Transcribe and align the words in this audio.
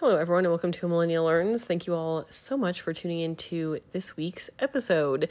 Hello, 0.00 0.16
everyone, 0.16 0.46
and 0.46 0.50
welcome 0.50 0.72
to 0.72 0.88
Millennial 0.88 1.26
Learns. 1.26 1.62
Thank 1.66 1.86
you 1.86 1.94
all 1.94 2.24
so 2.30 2.56
much 2.56 2.80
for 2.80 2.94
tuning 2.94 3.20
in 3.20 3.36
to 3.36 3.80
this 3.92 4.16
week's 4.16 4.48
episode. 4.58 5.28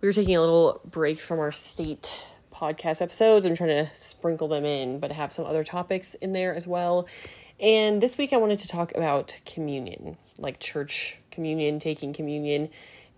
We 0.00 0.06
were 0.06 0.12
taking 0.12 0.36
a 0.36 0.40
little 0.40 0.80
break 0.84 1.18
from 1.18 1.40
our 1.40 1.50
state 1.50 2.22
podcast 2.54 3.02
episodes. 3.02 3.44
I'm 3.44 3.56
trying 3.56 3.84
to 3.84 3.90
sprinkle 3.96 4.46
them 4.46 4.64
in, 4.64 5.00
but 5.00 5.10
have 5.10 5.32
some 5.32 5.44
other 5.44 5.64
topics 5.64 6.14
in 6.14 6.30
there 6.30 6.54
as 6.54 6.68
well. 6.68 7.08
And 7.58 8.00
this 8.00 8.16
week, 8.16 8.32
I 8.32 8.36
wanted 8.36 8.60
to 8.60 8.68
talk 8.68 8.94
about 8.94 9.40
communion, 9.44 10.16
like 10.38 10.60
church 10.60 11.18
communion, 11.32 11.80
taking 11.80 12.12
communion, 12.12 12.68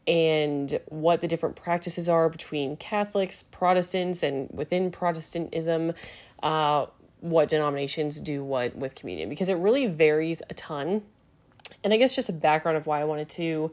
and 0.06 0.80
what 0.86 1.20
the 1.20 1.28
different 1.28 1.54
practices 1.54 2.08
are 2.08 2.30
between 2.30 2.78
Catholics, 2.78 3.42
Protestants, 3.42 4.22
and 4.22 4.48
within 4.50 4.90
Protestantism. 4.90 5.92
Uh, 6.42 6.86
what 7.24 7.48
denominations 7.48 8.20
do 8.20 8.44
what 8.44 8.76
with 8.76 8.94
communion 8.94 9.30
because 9.30 9.48
it 9.48 9.54
really 9.54 9.86
varies 9.86 10.42
a 10.50 10.54
ton. 10.54 11.02
And 11.82 11.90
I 11.90 11.96
guess 11.96 12.14
just 12.14 12.28
a 12.28 12.34
background 12.34 12.76
of 12.76 12.86
why 12.86 13.00
I 13.00 13.04
wanted 13.04 13.30
to 13.30 13.72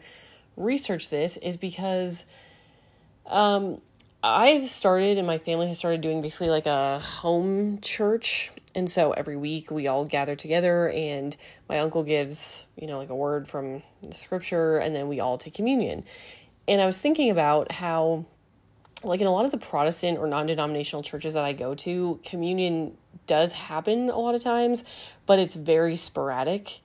research 0.56 1.10
this 1.10 1.36
is 1.36 1.58
because 1.58 2.26
um, 3.26 3.82
I've 4.24 4.70
started 4.70 5.18
and 5.18 5.28
my 5.28 5.38
family 5.38 5.68
has 5.68 5.78
started 5.78 6.00
doing 6.00 6.22
basically 6.22 6.48
like 6.48 6.66
a 6.66 7.00
home 7.00 7.82
church. 7.82 8.54
And 8.74 8.90
so 8.90 9.12
every 9.12 9.36
week 9.36 9.70
we 9.70 9.86
all 9.86 10.06
gather 10.06 10.38
together 10.38 10.90
and 10.90 11.36
my 11.68 11.80
uncle 11.80 12.04
gives, 12.04 12.66
you 12.78 12.88
know, 12.88 12.98
like 12.98 13.10
a 13.10 13.16
word 13.16 13.50
from 13.50 13.84
the 14.02 14.16
scripture 14.16 14.78
and 14.78 14.96
then 14.96 15.10
we 15.10 15.20
all 15.20 15.38
take 15.38 15.56
communion. 15.56 16.06
And 16.70 16.80
I 16.80 16.86
was 16.86 17.00
thinking 17.00 17.30
about 17.30 17.74
how 17.74 18.28
like 19.04 19.22
in 19.22 19.28
a 19.28 19.32
lot 19.32 19.46
of 19.46 19.52
the 19.52 19.58
Protestant 19.58 20.18
or 20.18 20.28
non 20.28 20.48
denominational 20.48 21.04
churches 21.04 21.34
that 21.34 21.44
I 21.44 21.54
go 21.54 21.76
to, 21.76 22.20
communion 22.24 22.98
does 23.28 23.54
happen 23.54 24.10
a 24.10 24.18
lot 24.18 24.36
of 24.36 24.44
times, 24.44 24.84
but 25.26 25.40
it's 25.40 25.56
very 25.56 25.96
sporadic. 25.96 26.80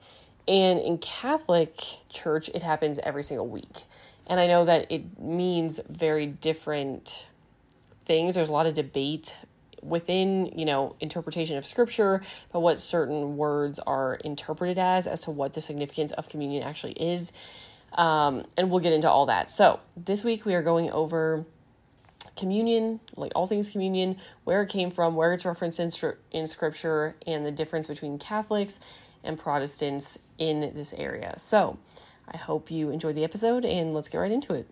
And 0.48 0.78
in 0.78 0.98
Catholic 0.98 1.76
church, 2.08 2.48
it 2.54 2.62
happens 2.62 2.98
every 3.00 3.24
single 3.24 3.48
week. 3.48 3.84
And 4.26 4.40
I 4.40 4.46
know 4.46 4.64
that 4.64 4.90
it 4.90 5.18
means 5.18 5.80
very 5.88 6.26
different 6.26 7.26
things. 8.04 8.34
There's 8.34 8.48
a 8.48 8.52
lot 8.52 8.66
of 8.66 8.74
debate 8.74 9.34
within, 9.82 10.46
you 10.58 10.64
know, 10.64 10.96
interpretation 11.00 11.56
of 11.56 11.66
scripture, 11.66 12.22
but 12.52 12.60
what 12.60 12.80
certain 12.80 13.36
words 13.36 13.78
are 13.80 14.14
interpreted 14.16 14.78
as, 14.78 15.06
as 15.06 15.22
to 15.22 15.30
what 15.30 15.52
the 15.54 15.60
significance 15.60 16.12
of 16.12 16.28
communion 16.28 16.62
actually 16.62 16.92
is. 16.92 17.32
Um, 17.92 18.44
and 18.56 18.70
we'll 18.70 18.80
get 18.80 18.92
into 18.92 19.10
all 19.10 19.26
that. 19.26 19.50
So 19.50 19.80
this 19.96 20.24
week 20.24 20.44
we 20.44 20.54
are 20.54 20.62
going 20.62 20.90
over 20.90 21.44
communion, 22.36 23.00
like 23.16 23.32
all 23.34 23.46
things 23.46 23.70
communion, 23.70 24.16
where 24.44 24.62
it 24.62 24.68
came 24.68 24.90
from, 24.90 25.14
where 25.14 25.32
it's 25.32 25.44
referenced 25.44 25.80
in, 25.80 25.90
in 26.30 26.46
scripture, 26.46 27.16
and 27.26 27.44
the 27.44 27.50
difference 27.50 27.86
between 27.86 28.18
Catholics 28.18 28.78
and 29.24 29.38
Protestants 29.38 30.18
in 30.38 30.60
this 30.74 30.92
area. 30.92 31.34
So 31.38 31.78
I 32.28 32.36
hope 32.36 32.70
you 32.70 32.90
enjoyed 32.90 33.16
the 33.16 33.24
episode, 33.24 33.64
and 33.64 33.94
let's 33.94 34.08
get 34.08 34.18
right 34.18 34.32
into 34.32 34.54
it. 34.54 34.68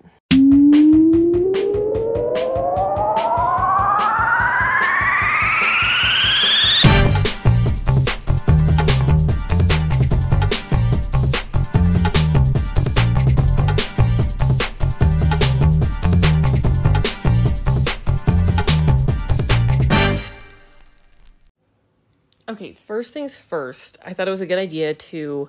Okay, 22.47 22.73
first 22.73 23.15
things 23.15 23.39
first, 23.39 23.97
I 24.05 24.13
thought 24.13 24.29
it 24.29 24.31
was 24.31 24.43
a 24.43 24.47
good 24.47 24.59
idea 24.59 24.93
to 24.93 25.49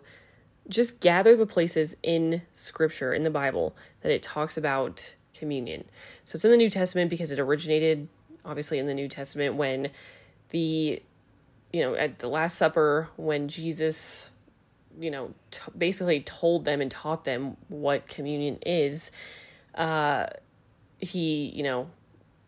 just 0.70 1.02
gather 1.02 1.36
the 1.36 1.46
places 1.46 1.98
in 2.02 2.42
scripture, 2.54 3.14
in 3.14 3.24
the 3.24 3.30
Bible, 3.30 3.76
that 4.02 4.14
it 4.14 4.24
talks 4.24 4.56
about 4.56 5.16
communion. 5.34 5.84
So 6.24 6.38
it's 6.38 6.46
in 6.46 6.52
the 6.52 6.58
New 6.58 6.70
Testament 6.70 7.10
because 7.10 7.32
it 7.32 7.40
originated, 7.40 8.08
obviously, 8.46 8.80
in 8.80 8.88
the 8.88 8.94
New 8.94 9.10
Testament 9.10 9.56
when 9.56 9.90
the, 10.52 11.02
you 11.74 11.82
know, 11.82 11.96
at 11.96 12.20
the 12.20 12.30
Last 12.30 12.58
Supper, 12.58 13.10
when 13.18 13.50
Jesus, 13.50 14.30
you 14.98 15.12
know, 15.12 15.34
t- 15.52 15.72
basically 15.78 16.22
told 16.22 16.64
them 16.64 16.80
and 16.80 16.90
taught 16.90 17.26
them 17.26 17.58
what 17.68 18.08
communion 18.08 18.58
is, 18.66 19.12
uh, 19.76 20.28
he, 21.00 21.52
you 21.54 21.64
know, 21.64 21.90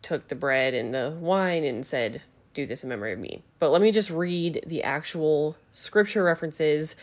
took 0.00 0.28
the 0.28 0.34
bread 0.34 0.72
and 0.72 0.94
the 0.94 1.14
wine 1.20 1.64
and 1.64 1.84
said, 1.84 2.22
do 2.58 2.66
this 2.66 2.82
in 2.82 2.88
memory 2.88 3.12
of 3.12 3.18
me. 3.18 3.42
But 3.58 3.70
let 3.70 3.80
me 3.80 3.92
just 3.92 4.10
read 4.10 4.64
the 4.66 4.82
actual 4.82 5.56
scripture 5.72 6.24
references 6.24 6.96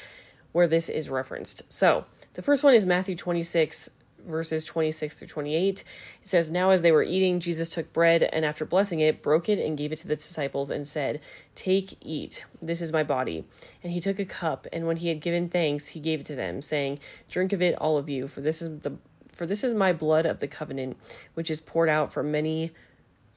where 0.51 0.67
this 0.67 0.89
is 0.89 1.09
referenced. 1.09 1.71
So 1.71 2.05
the 2.33 2.41
first 2.41 2.63
one 2.63 2.73
is 2.73 2.85
Matthew 2.85 3.15
26, 3.15 3.89
verses 4.25 4.65
26 4.65 5.15
through 5.15 5.27
28. 5.29 5.83
It 6.21 6.27
says, 6.27 6.51
Now 6.51 6.71
as 6.71 6.81
they 6.81 6.91
were 6.91 7.03
eating, 7.03 7.39
Jesus 7.39 7.69
took 7.69 7.93
bread 7.93 8.23
and 8.23 8.43
after 8.43 8.65
blessing 8.65 8.99
it, 8.99 9.21
broke 9.21 9.47
it 9.47 9.59
and 9.59 9.77
gave 9.77 9.91
it 9.91 9.97
to 9.99 10.07
the 10.07 10.15
disciples 10.15 10.69
and 10.69 10.85
said, 10.85 11.21
Take, 11.55 11.97
eat, 12.01 12.45
this 12.61 12.81
is 12.81 12.91
my 12.91 13.03
body. 13.03 13.45
And 13.81 13.93
he 13.93 14.01
took 14.01 14.19
a 14.19 14.25
cup, 14.25 14.67
and 14.73 14.87
when 14.87 14.97
he 14.97 15.07
had 15.07 15.21
given 15.21 15.49
thanks, 15.49 15.89
he 15.89 15.99
gave 15.99 16.19
it 16.21 16.25
to 16.27 16.35
them, 16.35 16.61
saying, 16.61 16.99
Drink 17.29 17.53
of 17.53 17.61
it, 17.61 17.75
all 17.75 17.97
of 17.97 18.09
you, 18.09 18.27
for 18.27 18.41
this 18.41 18.61
is 18.61 18.79
the 18.79 18.97
for 19.31 19.45
this 19.45 19.65
is 19.65 19.73
my 19.73 19.91
blood 19.91 20.25
of 20.25 20.39
the 20.39 20.47
covenant, 20.47 20.95
which 21.33 21.51
is 21.51 21.59
poured 21.59 21.89
out 21.89 22.13
for 22.13 22.23
many 22.23 22.71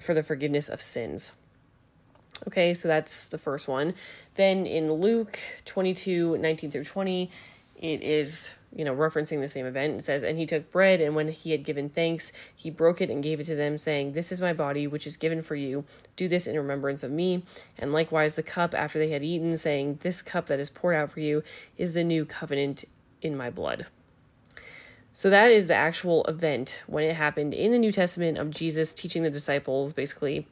for 0.00 0.15
the 0.15 0.23
forgiveness 0.23 0.69
of 0.69 0.81
sins. 0.81 1.33
Okay, 2.47 2.72
so 2.75 2.88
that's 2.88 3.28
the 3.28 3.38
first 3.38 3.69
one. 3.69 3.94
Then 4.37 4.66
in 4.66 4.93
Luke 4.93 5.38
22 5.65 6.38
19 6.38 6.71
through 6.71 6.84
20, 6.84 7.31
it 7.76 8.03
is, 8.03 8.54
you 8.75 8.84
know, 8.84 8.94
referencing 8.94 9.41
the 9.41 9.49
same 9.49 9.66
event. 9.66 10.00
It 10.00 10.04
says, 10.04 10.22
And 10.22 10.38
he 10.38 10.47
took 10.47 10.71
bread, 10.71 11.00
and 11.00 11.15
when 11.15 11.28
he 11.28 11.50
had 11.50 11.65
given 11.65 11.88
thanks, 11.88 12.32
he 12.54 12.71
broke 12.71 13.00
it 13.00 13.10
and 13.10 13.22
gave 13.22 13.41
it 13.41 13.44
to 13.44 13.54
them, 13.54 13.78
saying, 13.78 14.12
This 14.12 14.31
is 14.31 14.41
my 14.41 14.53
body, 14.53 14.87
which 14.87 15.06
is 15.06 15.16
given 15.16 15.43
for 15.43 15.54
you. 15.54 15.84
Do 16.16 16.28
this 16.28 16.47
in 16.47 16.56
remembrance 16.56 17.03
of 17.03 17.10
me. 17.10 17.43
And 17.76 17.93
likewise 17.93 18.34
the 18.34 18.43
cup 18.43 18.75
after 18.75 18.99
they 18.99 19.10
had 19.10 19.25
eaten, 19.25 19.56
saying, 19.56 19.99
This 20.03 20.22
cup 20.22 20.47
that 20.47 20.60
is 20.60 20.70
poured 20.70 20.97
out 20.97 21.10
for 21.10 21.20
you 21.20 21.43
is 21.76 21.94
the 21.94 22.05
new 22.05 22.25
covenant 22.25 22.84
in 23.22 23.37
my 23.37 23.50
blood. 23.50 23.87
So 25.12 25.31
that 25.31 25.50
is 25.50 25.66
the 25.66 25.75
actual 25.75 26.25
event 26.25 26.82
when 26.87 27.03
it 27.03 27.16
happened 27.16 27.53
in 27.53 27.72
the 27.72 27.78
New 27.78 27.91
Testament 27.91 28.38
of 28.38 28.50
Jesus 28.50 28.94
teaching 28.94 29.25
the 29.25 29.31
disciples 29.31 29.93
basically 29.93 30.47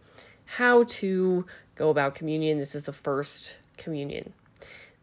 how 0.47 0.85
to 0.85 1.47
go 1.75 1.91
about 1.91 2.15
communion. 2.15 2.59
This 2.59 2.75
is 2.75 2.85
the 2.85 2.93
first 2.93 3.59
communion. 3.77 4.33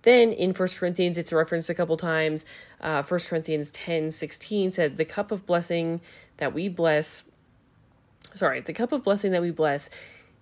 Then 0.04 0.32
in 0.34 0.54
First 0.54 0.78
Corinthians, 0.78 1.18
it's 1.18 1.32
referenced 1.32 1.70
a 1.70 1.74
couple 1.74 1.96
times. 1.98 2.46
Uh, 2.82 3.04
1 3.04 3.20
Corinthians 3.22 3.72
10 3.72 4.12
16 4.12 4.72
said, 4.72 4.98
The 4.98 5.06
cup 5.06 5.32
of 5.32 5.46
blessing 5.46 6.02
that 6.38 6.54
we 6.54 6.68
bless, 6.68 7.30
sorry, 8.36 8.60
the 8.62 8.74
cup 8.74 8.92
of 8.92 9.04
blessing 9.04 9.32
that 9.32 9.42
we 9.42 9.52
bless, 9.52 9.90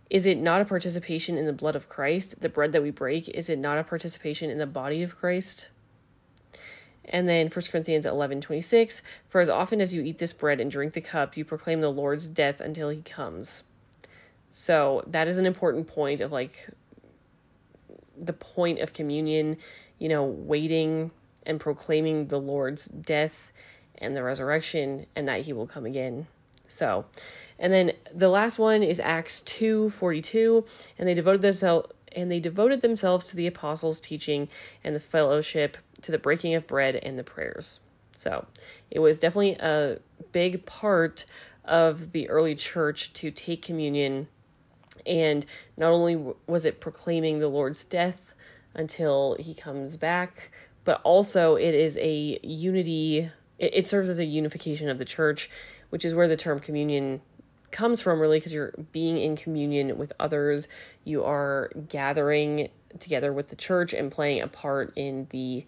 is 0.09 0.25
it 0.25 0.39
not 0.39 0.61
a 0.61 0.65
participation 0.65 1.37
in 1.37 1.45
the 1.45 1.53
blood 1.53 1.75
of 1.75 1.87
Christ? 1.87 2.41
The 2.41 2.49
bread 2.49 2.71
that 2.71 2.81
we 2.81 2.91
break, 2.91 3.29
is 3.29 3.49
it 3.49 3.59
not 3.59 3.77
a 3.77 3.83
participation 3.83 4.49
in 4.49 4.57
the 4.57 4.65
body 4.65 5.03
of 5.03 5.17
Christ? 5.17 5.69
And 7.05 7.29
then 7.29 7.47
1 7.47 7.65
Corinthians 7.71 8.05
11 8.05 8.41
26, 8.41 9.01
For 9.29 9.41
as 9.41 9.49
often 9.49 9.79
as 9.79 9.93
you 9.93 10.01
eat 10.01 10.17
this 10.17 10.33
bread 10.33 10.59
and 10.59 10.71
drink 10.71 10.93
the 10.93 11.01
cup, 11.01 11.37
you 11.37 11.45
proclaim 11.45 11.81
the 11.81 11.89
Lord's 11.89 12.29
death 12.29 12.59
until 12.59 12.89
he 12.89 13.01
comes. 13.01 13.63
So 14.51 15.03
that 15.07 15.27
is 15.27 15.37
an 15.37 15.45
important 15.45 15.87
point 15.87 16.19
of 16.19 16.31
like 16.31 16.69
the 18.17 18.33
point 18.33 18.79
of 18.79 18.93
communion, 18.93 19.57
you 19.97 20.09
know, 20.09 20.23
waiting 20.23 21.11
and 21.45 21.59
proclaiming 21.59 22.27
the 22.27 22.39
Lord's 22.39 22.85
death 22.85 23.51
and 23.97 24.15
the 24.15 24.23
resurrection 24.23 25.07
and 25.15 25.27
that 25.27 25.41
he 25.41 25.53
will 25.53 25.67
come 25.67 25.85
again. 25.85 26.27
So, 26.67 27.05
and 27.57 27.71
then 27.71 27.93
the 28.13 28.29
last 28.29 28.59
one 28.59 28.83
is 28.83 28.99
Acts 28.99 29.41
2:42 29.41 30.67
and 30.99 31.07
they 31.07 31.13
devoted 31.13 31.41
themselves 31.41 31.89
and 32.13 32.29
they 32.29 32.41
devoted 32.41 32.81
themselves 32.81 33.27
to 33.27 33.37
the 33.37 33.47
apostles' 33.47 34.01
teaching 34.01 34.49
and 34.83 34.93
the 34.93 34.99
fellowship, 34.99 35.77
to 36.01 36.11
the 36.11 36.17
breaking 36.17 36.53
of 36.55 36.67
bread 36.67 36.95
and 36.97 37.17
the 37.17 37.23
prayers. 37.23 37.79
So, 38.13 38.47
it 38.89 38.99
was 38.99 39.17
definitely 39.17 39.53
a 39.53 39.99
big 40.33 40.65
part 40.65 41.25
of 41.63 42.11
the 42.11 42.29
early 42.29 42.55
church 42.55 43.13
to 43.13 43.31
take 43.31 43.61
communion 43.61 44.27
and 45.05 45.45
not 45.77 45.91
only 45.91 46.15
was 46.47 46.65
it 46.65 46.79
proclaiming 46.79 47.39
the 47.39 47.47
Lord's 47.47 47.85
death 47.85 48.33
until 48.73 49.35
he 49.39 49.53
comes 49.53 49.97
back, 49.97 50.51
but 50.83 51.01
also 51.03 51.55
it 51.55 51.75
is 51.75 51.97
a 51.97 52.39
unity, 52.41 53.29
it, 53.59 53.73
it 53.73 53.87
serves 53.87 54.09
as 54.09 54.19
a 54.19 54.25
unification 54.25 54.89
of 54.89 54.97
the 54.97 55.05
church, 55.05 55.49
which 55.89 56.05
is 56.05 56.15
where 56.15 56.27
the 56.27 56.37
term 56.37 56.59
communion 56.59 57.21
comes 57.71 58.01
from, 58.01 58.19
really, 58.19 58.37
because 58.37 58.53
you're 58.53 58.73
being 58.91 59.17
in 59.17 59.35
communion 59.35 59.97
with 59.97 60.11
others. 60.19 60.67
You 61.03 61.23
are 61.23 61.71
gathering 61.87 62.69
together 62.99 63.31
with 63.31 63.47
the 63.47 63.55
church 63.55 63.93
and 63.93 64.11
playing 64.11 64.41
a 64.41 64.47
part 64.47 64.91
in 64.95 65.27
the 65.29 65.65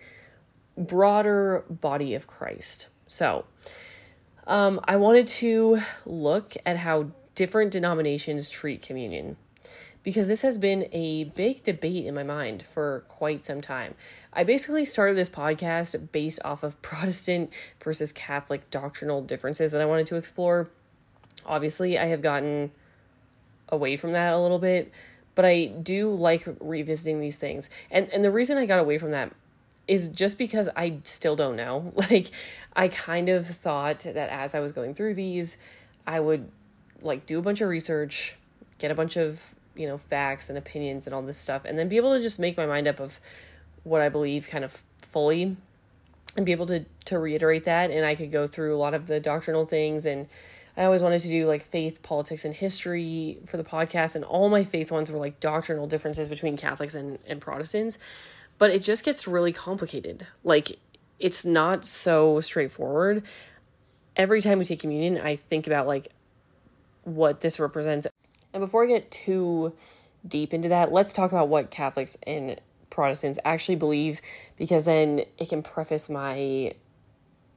broader 0.77 1.63
body 1.69 2.13
of 2.13 2.27
Christ. 2.27 2.87
So, 3.07 3.45
um, 4.45 4.81
I 4.85 4.97
wanted 4.97 5.27
to 5.27 5.79
look 6.05 6.55
at 6.65 6.77
how 6.77 7.11
different 7.35 7.71
denominations 7.71 8.49
treat 8.49 8.81
communion 8.81 9.37
because 10.03 10.27
this 10.27 10.41
has 10.41 10.57
been 10.57 10.87
a 10.91 11.23
big 11.23 11.63
debate 11.63 12.05
in 12.05 12.13
my 12.13 12.23
mind 12.23 12.63
for 12.63 13.05
quite 13.07 13.43
some 13.45 13.61
time. 13.61 13.95
I 14.33 14.43
basically 14.43 14.85
started 14.85 15.15
this 15.15 15.29
podcast 15.29 16.11
based 16.11 16.39
off 16.43 16.63
of 16.63 16.79
Protestant 16.81 17.51
versus 17.81 18.11
Catholic 18.11 18.69
doctrinal 18.69 19.21
differences 19.21 19.71
that 19.71 19.81
I 19.81 19.85
wanted 19.85 20.07
to 20.07 20.15
explore. 20.17 20.69
Obviously, 21.45 21.97
I 21.97 22.05
have 22.05 22.21
gotten 22.21 22.71
away 23.69 23.97
from 23.97 24.11
that 24.11 24.33
a 24.33 24.39
little 24.39 24.59
bit, 24.59 24.91
but 25.35 25.45
I 25.45 25.65
do 25.65 26.13
like 26.13 26.47
revisiting 26.59 27.19
these 27.19 27.37
things. 27.37 27.69
And 27.89 28.09
and 28.11 28.23
the 28.23 28.31
reason 28.31 28.57
I 28.57 28.65
got 28.65 28.79
away 28.79 28.97
from 28.97 29.11
that 29.11 29.33
is 29.87 30.07
just 30.07 30.37
because 30.37 30.69
I 30.75 30.99
still 31.03 31.35
don't 31.35 31.55
know. 31.55 31.93
Like 32.09 32.29
I 32.75 32.87
kind 32.87 33.29
of 33.29 33.47
thought 33.47 33.99
that 34.01 34.29
as 34.29 34.53
I 34.53 34.59
was 34.59 34.71
going 34.71 34.93
through 34.93 35.15
these, 35.15 35.57
I 36.05 36.19
would 36.19 36.49
like 37.03 37.25
do 37.25 37.37
a 37.39 37.41
bunch 37.41 37.61
of 37.61 37.69
research, 37.69 38.35
get 38.79 38.91
a 38.91 38.95
bunch 38.95 39.17
of, 39.17 39.55
you 39.75 39.87
know, 39.87 39.97
facts 39.97 40.49
and 40.49 40.57
opinions 40.57 41.05
and 41.05 41.13
all 41.13 41.21
this 41.21 41.37
stuff 41.37 41.65
and 41.65 41.77
then 41.77 41.87
be 41.87 41.97
able 41.97 42.15
to 42.15 42.21
just 42.21 42.39
make 42.39 42.57
my 42.57 42.65
mind 42.65 42.87
up 42.87 42.99
of 42.99 43.19
what 43.83 44.01
I 44.01 44.09
believe 44.09 44.47
kind 44.47 44.63
of 44.63 44.81
fully 45.01 45.55
and 46.35 46.45
be 46.45 46.51
able 46.51 46.65
to 46.67 46.85
to 47.05 47.19
reiterate 47.19 47.65
that 47.65 47.91
and 47.91 48.05
I 48.05 48.15
could 48.15 48.31
go 48.31 48.47
through 48.47 48.75
a 48.75 48.79
lot 48.79 48.93
of 48.93 49.07
the 49.07 49.19
doctrinal 49.19 49.65
things 49.65 50.05
and 50.05 50.27
I 50.75 50.85
always 50.85 51.03
wanted 51.03 51.21
to 51.21 51.27
do 51.27 51.45
like 51.45 51.61
faith, 51.61 52.01
politics, 52.01 52.45
and 52.45 52.53
history 52.53 53.37
for 53.45 53.57
the 53.57 53.63
podcast, 53.63 54.15
and 54.15 54.25
all 54.25 54.49
my 54.49 54.63
faith 54.63 54.91
ones 54.91 55.11
were 55.11 55.19
like 55.19 55.39
doctrinal 55.39 55.85
differences 55.85 56.27
between 56.27 56.57
Catholics 56.57 56.95
and, 56.95 57.19
and 57.27 57.39
Protestants. 57.39 57.99
But 58.57 58.71
it 58.71 58.81
just 58.81 59.05
gets 59.05 59.27
really 59.27 59.51
complicated. 59.51 60.27
Like, 60.43 60.79
it's 61.19 61.45
not 61.45 61.85
so 61.85 62.39
straightforward. 62.39 63.23
Every 64.15 64.41
time 64.41 64.59
we 64.59 64.65
take 64.65 64.79
communion, 64.79 65.19
I 65.19 65.35
think 65.35 65.67
about 65.67 65.85
like 65.85 66.07
what 67.03 67.41
this 67.41 67.59
represents. 67.59 68.07
And 68.53 68.61
before 68.61 68.83
I 68.83 68.87
get 68.87 69.11
too 69.11 69.73
deep 70.27 70.53
into 70.53 70.69
that, 70.69 70.91
let's 70.91 71.13
talk 71.13 71.31
about 71.31 71.49
what 71.49 71.71
Catholics 71.71 72.17
and 72.25 72.59
Protestants 72.89 73.39
actually 73.43 73.75
believe 73.75 74.21
because 74.55 74.85
then 74.85 75.21
it 75.37 75.49
can 75.49 75.63
preface 75.63 76.09
my 76.09 76.73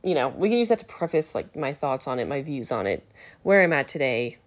you 0.02 0.14
know, 0.14 0.28
we 0.28 0.48
can 0.48 0.58
use 0.58 0.68
that 0.68 0.78
to 0.78 0.84
preface 0.84 1.34
like 1.34 1.56
my 1.56 1.72
thoughts 1.72 2.06
on 2.06 2.20
it, 2.20 2.28
my 2.28 2.40
views 2.40 2.70
on 2.70 2.86
it, 2.86 3.04
where 3.42 3.64
I'm 3.64 3.72
at 3.72 3.88
today, 3.88 4.38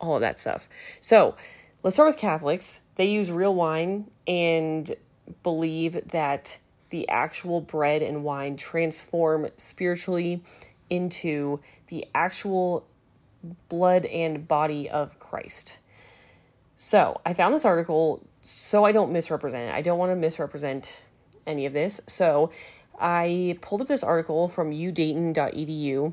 all 0.00 0.14
of 0.14 0.20
that 0.20 0.38
stuff. 0.38 0.68
So, 1.00 1.34
let's 1.82 1.96
start 1.96 2.06
with 2.06 2.18
Catholics. 2.18 2.82
They 2.94 3.10
use 3.10 3.32
real 3.32 3.52
wine 3.52 4.12
and 4.28 4.88
believe 5.42 6.08
that 6.10 6.58
the 6.90 7.08
actual 7.08 7.60
bread 7.60 8.00
and 8.00 8.22
wine 8.22 8.56
transform 8.56 9.48
spiritually 9.56 10.40
into 10.88 11.58
the 11.88 12.06
actual 12.14 12.86
blood 13.68 14.06
and 14.06 14.46
body 14.46 14.88
of 14.88 15.18
Christ. 15.18 15.78
So, 16.76 17.20
I 17.26 17.34
found 17.34 17.54
this 17.54 17.64
article 17.64 18.24
so 18.40 18.84
I 18.84 18.92
don't 18.92 19.12
misrepresent 19.12 19.64
it. 19.64 19.74
I 19.74 19.82
don't 19.82 19.98
want 19.98 20.12
to 20.12 20.16
misrepresent 20.16 21.02
any 21.46 21.66
of 21.66 21.72
this. 21.72 22.00
So, 22.06 22.50
I 23.00 23.58
pulled 23.60 23.82
up 23.82 23.88
this 23.88 24.04
article 24.04 24.48
from 24.48 24.70
udayton.edu. 24.70 26.12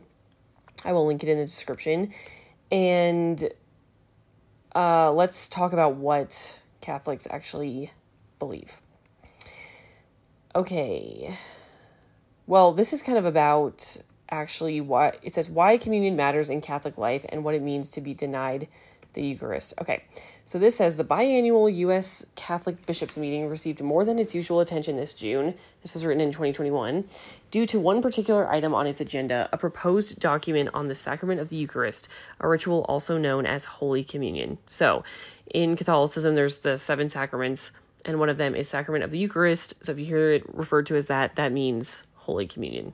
I 0.84 0.94
will 0.94 1.06
link 1.06 1.24
it 1.24 1.30
in 1.30 1.38
the 1.38 1.46
description. 1.46 2.14
And 2.72 3.44
uh, 4.76 5.12
let's 5.12 5.50
talk 5.50 5.74
about 5.74 5.96
what 5.96 6.60
Catholics 6.82 7.28
actually 7.32 7.92
believe. 8.40 8.82
Okay. 10.56 11.36
Well, 12.48 12.72
this 12.72 12.94
is 12.94 13.02
kind 13.02 13.18
of 13.18 13.26
about 13.26 13.98
actually 14.30 14.82
what 14.82 15.20
it 15.22 15.34
says 15.34 15.50
why 15.50 15.78
communion 15.78 16.16
matters 16.16 16.50
in 16.50 16.62
Catholic 16.62 16.98
life 16.98 17.26
and 17.30 17.44
what 17.44 17.56
it 17.56 17.62
means 17.62 17.92
to 17.92 18.02
be 18.02 18.14
denied 18.14 18.68
the 19.16 19.26
Eucharist. 19.26 19.74
Okay, 19.82 20.04
so 20.46 20.60
this 20.60 20.76
says 20.76 20.96
the 20.96 21.04
biannual 21.04 21.74
U.S. 21.78 22.26
Catholic 22.36 22.86
Bishops' 22.86 23.18
Meeting 23.18 23.50
received 23.50 23.82
more 23.82 24.06
than 24.06 24.20
its 24.20 24.36
usual 24.36 24.60
attention 24.60 24.96
this 24.96 25.14
June. 25.14 25.56
This 25.82 25.96
was 25.96 26.06
written 26.06 26.22
in 26.22 26.30
2021 26.30 27.06
due 27.50 27.66
to 27.66 27.80
one 27.80 28.02
particular 28.02 28.48
item 28.52 28.76
on 28.76 28.86
its 28.86 29.02
agenda 29.02 29.50
a 29.52 29.58
proposed 29.58 30.20
document 30.20 30.70
on 30.74 30.88
the 30.88 30.96
sacrament 30.96 31.42
of 31.42 31.50
the 31.50 31.56
Eucharist, 31.56 32.08
a 32.40 32.48
ritual 32.48 32.86
also 32.88 33.18
known 33.18 33.46
as 33.46 33.66
Holy 33.66 34.04
Communion. 34.04 34.60
So, 34.68 35.04
in 35.54 35.76
Catholicism, 35.76 36.36
there's 36.36 36.60
the 36.60 36.78
seven 36.78 37.10
sacraments, 37.10 37.72
and 38.04 38.20
one 38.20 38.30
of 38.30 38.38
them 38.38 38.56
is 38.56 38.68
sacrament 38.68 39.04
of 39.04 39.12
the 39.12 39.18
Eucharist. 39.18 39.84
So, 39.86 39.94
if 39.94 40.00
you 40.00 40.06
hear 40.06 40.32
it 40.32 40.54
referred 40.54 40.86
to 40.88 40.96
as 40.96 41.08
that, 41.08 41.36
that 41.36 41.52
means 41.52 42.04
Holy 42.16 42.46
Communion. 42.46 42.94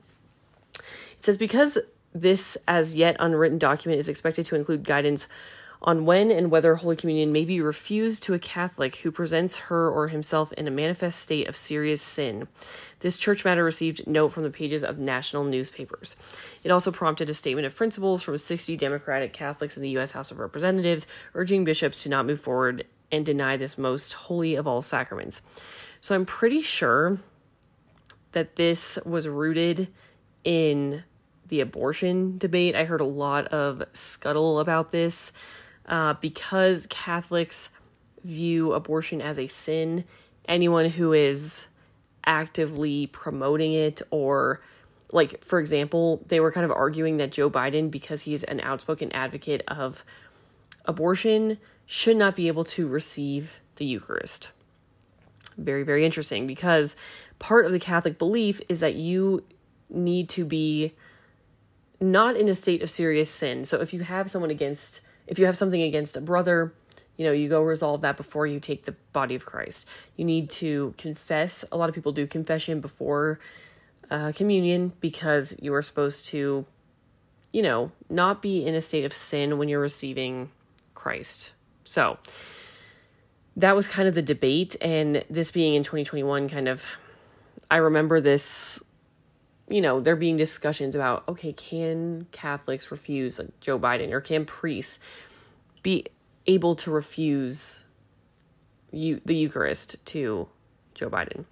It 1.22 1.26
says 1.26 1.38
because 1.38 1.78
this 2.16 2.58
as 2.68 2.96
yet 2.96 3.16
unwritten 3.20 3.60
document 3.60 4.00
is 4.00 4.10
expected 4.10 4.44
to 4.48 4.56
include 4.56 4.84
guidance 4.84 5.28
on 5.80 6.04
when 6.04 6.32
and 6.32 6.50
whether 6.50 6.78
Holy 6.78 6.96
Communion 6.96 7.32
may 7.32 7.46
be 7.46 7.62
refused 7.62 8.24
to 8.24 8.34
a 8.34 8.40
Catholic 8.40 8.96
who 8.96 9.12
presents 9.12 9.58
her 9.58 9.88
or 9.88 10.08
himself 10.08 10.52
in 10.54 10.68
a 10.68 10.72
manifest 10.72 11.20
state 11.20 11.48
of 11.48 11.56
serious 11.56 12.02
sin. 12.02 12.48
This 13.02 13.20
church 13.20 13.46
matter 13.46 13.64
received 13.64 14.08
note 14.08 14.30
from 14.30 14.42
the 14.42 14.50
pages 14.50 14.84
of 14.84 14.98
national 14.98 15.44
newspapers. 15.44 16.16
It 16.64 16.72
also 16.72 16.92
prompted 16.92 17.30
a 17.30 17.36
statement 17.36 17.68
of 17.68 17.76
principles 17.76 18.24
from 18.24 18.40
60 18.40 18.76
Democratic 18.76 19.32
Catholics 19.32 19.78
in 19.78 19.84
the 19.84 19.90
U.S. 19.90 20.14
House 20.14 20.32
of 20.32 20.40
Representatives, 20.40 21.06
urging 21.36 21.64
bishops 21.64 22.02
to 22.02 22.10
not 22.10 22.26
move 22.26 22.42
forward 22.42 22.88
and 23.12 23.24
deny 23.24 23.58
this 23.58 23.78
most 23.78 24.14
holy 24.14 24.56
of 24.56 24.66
all 24.66 24.82
sacraments. 24.82 25.44
So 26.00 26.16
I'm 26.16 26.26
pretty 26.26 26.64
sure 26.64 27.20
that 28.32 28.56
this 28.56 28.98
was 29.06 29.28
rooted 29.28 29.90
in 30.44 31.04
the 31.52 31.60
abortion 31.60 32.38
debate. 32.38 32.76
I 32.76 32.86
heard 32.86 33.02
a 33.02 33.06
lot 33.06 33.48
of 33.48 33.84
scuttle 33.92 34.60
about 34.62 34.92
this 34.92 35.34
uh, 35.86 36.14
because 36.16 36.88
Catholics 36.88 37.70
view 38.24 38.72
abortion 38.72 39.22
as 39.22 39.38
a 39.38 39.48
sin, 39.48 40.06
anyone 40.48 40.90
who 40.90 41.12
is 41.12 41.68
actively 42.26 43.08
promoting 43.08 43.74
it 43.74 44.02
or 44.12 44.62
like 45.12 45.44
for 45.44 45.60
example 45.60 46.24
they 46.28 46.40
were 46.40 46.52
kind 46.52 46.64
of 46.64 46.72
arguing 46.72 47.18
that 47.18 47.32
joe 47.32 47.50
biden 47.50 47.90
because 47.90 48.22
he's 48.22 48.44
an 48.44 48.60
outspoken 48.62 49.12
advocate 49.12 49.64
of 49.68 50.06
abortion 50.86 51.58
should 51.88 52.16
not 52.16 52.36
be 52.36 52.48
able 52.48 52.64
to 52.64 52.88
receive 52.88 53.60
the 53.78 53.86
eucharist 53.86 54.52
very 55.58 55.82
very 55.82 56.06
interesting 56.06 56.46
because 56.46 56.96
part 57.40 57.66
of 57.66 57.72
the 57.72 57.80
catholic 57.80 58.20
belief 58.20 58.62
is 58.70 58.82
that 58.82 58.94
you 58.94 59.44
need 59.90 60.30
to 60.30 60.46
be 60.46 60.94
not 62.02 62.36
in 62.36 62.50
a 62.50 62.56
state 62.56 62.82
of 62.82 62.90
serious 62.90 63.30
sin 63.30 63.64
so 63.64 63.80
if 63.80 63.94
you 63.94 64.02
have 64.02 64.30
someone 64.30 64.52
against 64.52 65.02
if 65.32 65.40
you 65.40 65.46
have 65.46 65.56
something 65.56 65.82
against 65.82 66.18
a 66.18 66.22
brother, 66.22 66.74
you 67.16 67.26
know, 67.26 67.32
you 67.32 67.48
go 67.48 67.62
resolve 67.62 68.02
that 68.02 68.18
before 68.18 68.46
you 68.46 68.60
take 68.60 68.84
the 68.84 68.94
body 69.14 69.34
of 69.34 69.46
Christ. 69.46 69.88
You 70.18 70.26
need 70.26 70.50
to 70.52 70.94
confess. 70.98 71.64
A 71.72 71.78
lot 71.78 71.88
of 71.88 71.96
people 71.96 72.12
do 72.12 72.28
confession 72.28 72.82
before 72.82 73.40
uh, 74.10 74.34
communion 74.36 74.92
because 75.00 75.56
you 75.62 75.74
are 75.74 75.82
supposed 75.82 76.26
to, 76.26 76.66
you 77.54 77.62
know, 77.62 77.94
not 78.10 78.42
be 78.42 78.66
in 78.66 78.76
a 78.76 78.82
state 78.82 79.06
of 79.06 79.14
sin 79.14 79.58
when 79.58 79.70
you're 79.70 79.80
receiving 79.80 80.52
Christ. 80.96 81.54
So 81.86 82.18
that 83.56 83.74
was 83.74 83.88
kind 83.88 84.10
of 84.10 84.16
the 84.16 84.22
debate. 84.22 84.76
And 84.82 85.24
this 85.30 85.50
being 85.52 85.76
in 85.76 85.84
2021, 85.84 86.50
kind 86.50 86.68
of, 86.68 86.84
I 87.70 87.78
remember 87.78 88.20
this 88.20 88.84
you 89.72 89.82
know, 89.82 90.00
there 90.00 90.16
being 90.16 90.36
discussions 90.36 90.96
about 90.96 91.24
okay, 91.28 91.54
can 91.54 92.28
Catholics 92.32 92.92
refuse 92.92 93.40
like 93.40 93.60
Joe 93.62 93.80
Biden 93.80 94.12
or 94.12 94.22
can 94.22 94.46
priests 94.46 95.00
be 95.82 96.06
able 96.46 96.76
to 96.76 96.92
refuse 96.92 97.84
you 98.92 99.22
the 99.26 99.36
Eucharist 99.36 100.04
to 100.08 100.50
Joe 100.94 101.10
Biden? 101.10 101.46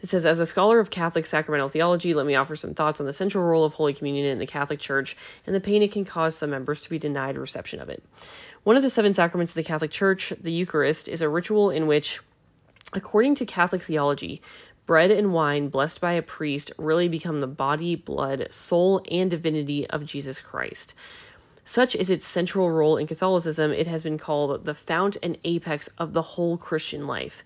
This 0.00 0.10
says, 0.10 0.26
as 0.26 0.38
a 0.38 0.44
scholar 0.44 0.80
of 0.80 0.90
Catholic 0.90 1.24
sacramental 1.24 1.70
theology, 1.70 2.12
let 2.12 2.26
me 2.26 2.34
offer 2.34 2.56
some 2.56 2.74
thoughts 2.74 3.00
on 3.00 3.06
the 3.06 3.12
central 3.12 3.42
role 3.42 3.64
of 3.64 3.74
Holy 3.74 3.94
Communion 3.94 4.26
in 4.26 4.38
the 4.38 4.46
Catholic 4.46 4.78
Church 4.78 5.16
and 5.46 5.54
the 5.54 5.60
pain 5.60 5.82
it 5.82 5.92
can 5.92 6.04
cause 6.04 6.36
some 6.36 6.50
members 6.50 6.82
to 6.82 6.90
be 6.90 6.98
denied 6.98 7.38
reception 7.38 7.80
of 7.80 7.88
it. 7.88 8.02
One 8.64 8.76
of 8.76 8.82
the 8.82 8.90
seven 8.90 9.14
sacraments 9.14 9.52
of 9.52 9.56
the 9.56 9.62
Catholic 9.62 9.90
Church, 9.90 10.32
the 10.38 10.52
Eucharist, 10.52 11.08
is 11.08 11.22
a 11.22 11.28
ritual 11.28 11.70
in 11.70 11.86
which, 11.86 12.20
according 12.92 13.34
to 13.36 13.46
Catholic 13.46 13.80
theology, 13.80 14.42
bread 14.86 15.10
and 15.10 15.32
wine 15.32 15.68
blessed 15.68 16.00
by 16.00 16.12
a 16.12 16.22
priest 16.22 16.72
really 16.76 17.08
become 17.08 17.40
the 17.40 17.46
body, 17.46 17.94
blood, 17.94 18.46
soul, 18.50 19.02
and 19.10 19.30
divinity 19.30 19.88
of 19.88 20.04
Jesus 20.04 20.40
Christ. 20.40 20.94
Such 21.64 21.96
is 21.96 22.10
its 22.10 22.26
central 22.26 22.70
role 22.70 22.98
in 22.98 23.06
Catholicism, 23.06 23.72
it 23.72 23.86
has 23.86 24.02
been 24.02 24.18
called 24.18 24.64
the 24.64 24.74
fount 24.74 25.16
and 25.22 25.38
apex 25.44 25.88
of 25.98 26.12
the 26.12 26.22
whole 26.22 26.58
Christian 26.58 27.06
life. 27.06 27.42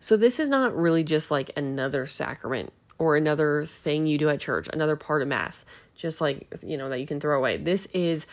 So, 0.00 0.16
this 0.16 0.38
is 0.38 0.48
not 0.48 0.76
really 0.76 1.04
just 1.04 1.30
like 1.30 1.50
another 1.56 2.06
sacrament 2.06 2.72
or 2.98 3.16
another 3.16 3.64
thing 3.64 4.06
you 4.06 4.18
do 4.18 4.30
at 4.30 4.40
church, 4.40 4.68
another 4.72 4.96
part 4.96 5.22
of 5.22 5.28
Mass, 5.28 5.66
just 5.94 6.20
like, 6.20 6.46
you 6.62 6.76
know, 6.76 6.88
that 6.88 7.00
you 7.00 7.06
can 7.06 7.20
throw 7.20 7.36
away. 7.36 7.56
This 7.56 7.86
is, 7.92 8.26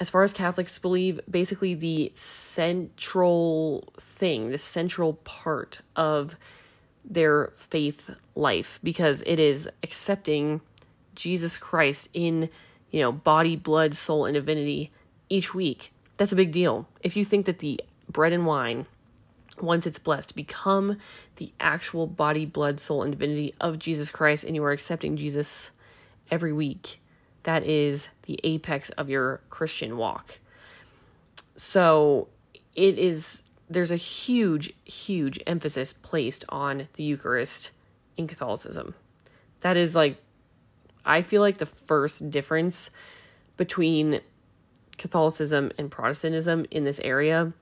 as 0.00 0.10
far 0.10 0.22
as 0.22 0.32
Catholics 0.32 0.78
believe, 0.78 1.20
basically 1.30 1.74
the 1.74 2.12
central 2.14 3.92
thing, 3.98 4.50
the 4.50 4.58
central 4.58 5.14
part 5.24 5.80
of 5.96 6.36
their 7.04 7.52
faith 7.56 8.10
life 8.34 8.80
because 8.82 9.22
it 9.26 9.38
is 9.38 9.68
accepting 9.82 10.60
Jesus 11.14 11.58
Christ 11.58 12.08
in, 12.12 12.48
you 12.90 13.00
know, 13.00 13.12
body, 13.12 13.56
blood, 13.56 13.94
soul, 13.94 14.24
and 14.24 14.34
divinity 14.34 14.90
each 15.28 15.54
week. 15.54 15.92
That's 16.16 16.32
a 16.32 16.36
big 16.36 16.52
deal. 16.52 16.88
If 17.02 17.16
you 17.16 17.24
think 17.24 17.46
that 17.46 17.58
the 17.58 17.80
bread 18.08 18.32
and 18.32 18.46
wine, 18.46 18.86
once 19.60 19.86
it's 19.86 19.98
blessed, 19.98 20.34
become 20.34 20.98
the 21.36 21.52
actual 21.60 22.06
body, 22.06 22.46
blood, 22.46 22.80
soul, 22.80 23.02
and 23.02 23.12
divinity 23.12 23.54
of 23.60 23.78
Jesus 23.78 24.10
Christ, 24.10 24.44
and 24.44 24.54
you 24.54 24.64
are 24.64 24.72
accepting 24.72 25.16
Jesus 25.16 25.70
every 26.30 26.52
week. 26.52 27.00
That 27.44 27.64
is 27.64 28.08
the 28.22 28.40
apex 28.42 28.90
of 28.90 29.10
your 29.10 29.40
Christian 29.50 29.96
walk. 29.96 30.40
So 31.56 32.28
it 32.74 32.98
is, 32.98 33.42
there's 33.68 33.90
a 33.90 33.96
huge, 33.96 34.72
huge 34.84 35.40
emphasis 35.46 35.92
placed 35.92 36.44
on 36.48 36.88
the 36.94 37.02
Eucharist 37.02 37.70
in 38.16 38.26
Catholicism. 38.26 38.94
That 39.60 39.76
is 39.76 39.96
like, 39.96 40.18
I 41.04 41.22
feel 41.22 41.40
like 41.40 41.58
the 41.58 41.66
first 41.66 42.30
difference 42.30 42.90
between 43.56 44.20
Catholicism 44.98 45.72
and 45.78 45.90
Protestantism 45.90 46.66
in 46.70 46.84
this 46.84 47.00
area. 47.00 47.52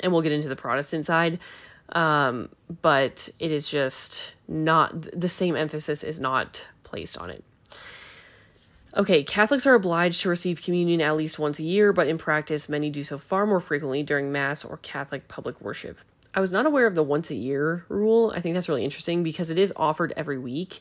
And 0.00 0.12
we'll 0.12 0.22
get 0.22 0.32
into 0.32 0.48
the 0.48 0.56
Protestant 0.56 1.04
side. 1.06 1.38
Um, 1.90 2.48
but 2.82 3.28
it 3.38 3.52
is 3.52 3.68
just 3.68 4.34
not 4.48 5.02
the 5.18 5.28
same 5.28 5.56
emphasis 5.56 6.02
is 6.02 6.18
not 6.18 6.66
placed 6.82 7.16
on 7.18 7.30
it. 7.30 7.44
Okay, 8.96 9.22
Catholics 9.22 9.66
are 9.66 9.74
obliged 9.74 10.22
to 10.22 10.30
receive 10.30 10.62
communion 10.62 11.02
at 11.02 11.16
least 11.16 11.38
once 11.38 11.58
a 11.58 11.62
year, 11.62 11.92
but 11.92 12.06
in 12.06 12.16
practice, 12.16 12.66
many 12.66 12.88
do 12.88 13.04
so 13.04 13.18
far 13.18 13.46
more 13.46 13.60
frequently 13.60 14.02
during 14.02 14.32
Mass 14.32 14.64
or 14.64 14.78
Catholic 14.78 15.28
public 15.28 15.60
worship. 15.60 15.98
I 16.34 16.40
was 16.40 16.50
not 16.50 16.64
aware 16.64 16.86
of 16.86 16.94
the 16.94 17.02
once 17.02 17.30
a 17.30 17.34
year 17.34 17.84
rule. 17.90 18.32
I 18.34 18.40
think 18.40 18.54
that's 18.54 18.70
really 18.70 18.84
interesting 18.84 19.22
because 19.22 19.50
it 19.50 19.58
is 19.58 19.70
offered 19.76 20.14
every 20.16 20.38
week. 20.38 20.80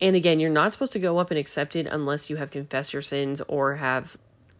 And 0.00 0.16
again, 0.16 0.40
you're 0.40 0.50
not 0.50 0.72
supposed 0.72 0.92
to 0.94 0.98
go 0.98 1.18
up 1.18 1.30
and 1.30 1.38
accept 1.38 1.76
it 1.76 1.86
unless 1.86 2.28
you 2.28 2.36
have 2.36 2.50
confessed 2.50 2.92
your 2.92 3.02
sins 3.02 3.40
or 3.46 3.76
have, 3.76 4.16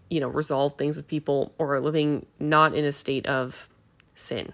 you 0.09 0.21
know, 0.21 0.29
resolved 0.29 0.79
things 0.79 0.97
with 0.97 1.09
people 1.09 1.53
or 1.59 1.75
are 1.75 1.81
living 1.81 2.27
not 2.39 2.77
in 2.77 2.85
a 2.85 2.93
state 2.93 3.27
of 3.27 3.69
sin. 4.15 4.53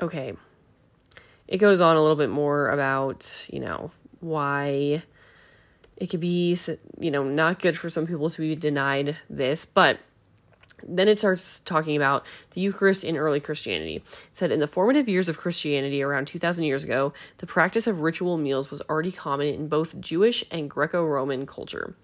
Okay. 0.00 0.32
It 1.46 1.58
goes 1.58 1.82
on 1.82 1.96
a 1.96 2.00
little 2.00 2.16
bit 2.16 2.30
more 2.30 2.70
about, 2.70 3.46
you 3.52 3.60
know, 3.60 3.90
why 4.20 5.02
it 5.96 6.06
could 6.06 6.20
be, 6.20 6.58
you 6.98 7.10
know, 7.10 7.24
not 7.24 7.60
good 7.60 7.78
for 7.78 7.88
some 7.88 8.06
people 8.06 8.30
to 8.30 8.40
be 8.40 8.54
denied 8.54 9.16
this, 9.28 9.64
but 9.64 10.00
then 10.86 11.08
it 11.08 11.18
starts 11.18 11.60
talking 11.60 11.96
about 11.96 12.24
the 12.50 12.60
Eucharist 12.60 13.04
in 13.04 13.16
early 13.16 13.40
Christianity. 13.40 13.96
It 13.96 14.04
said 14.32 14.52
in 14.52 14.60
the 14.60 14.66
formative 14.66 15.08
years 15.08 15.28
of 15.28 15.38
Christianity, 15.38 16.02
around 16.02 16.26
2,000 16.26 16.64
years 16.64 16.84
ago, 16.84 17.12
the 17.38 17.46
practice 17.46 17.86
of 17.86 18.00
ritual 18.00 18.36
meals 18.36 18.70
was 18.70 18.82
already 18.82 19.12
common 19.12 19.46
in 19.48 19.68
both 19.68 20.00
Jewish 20.00 20.44
and 20.50 20.68
Greco 20.68 21.04
Roman 21.04 21.46
culture. 21.46 21.96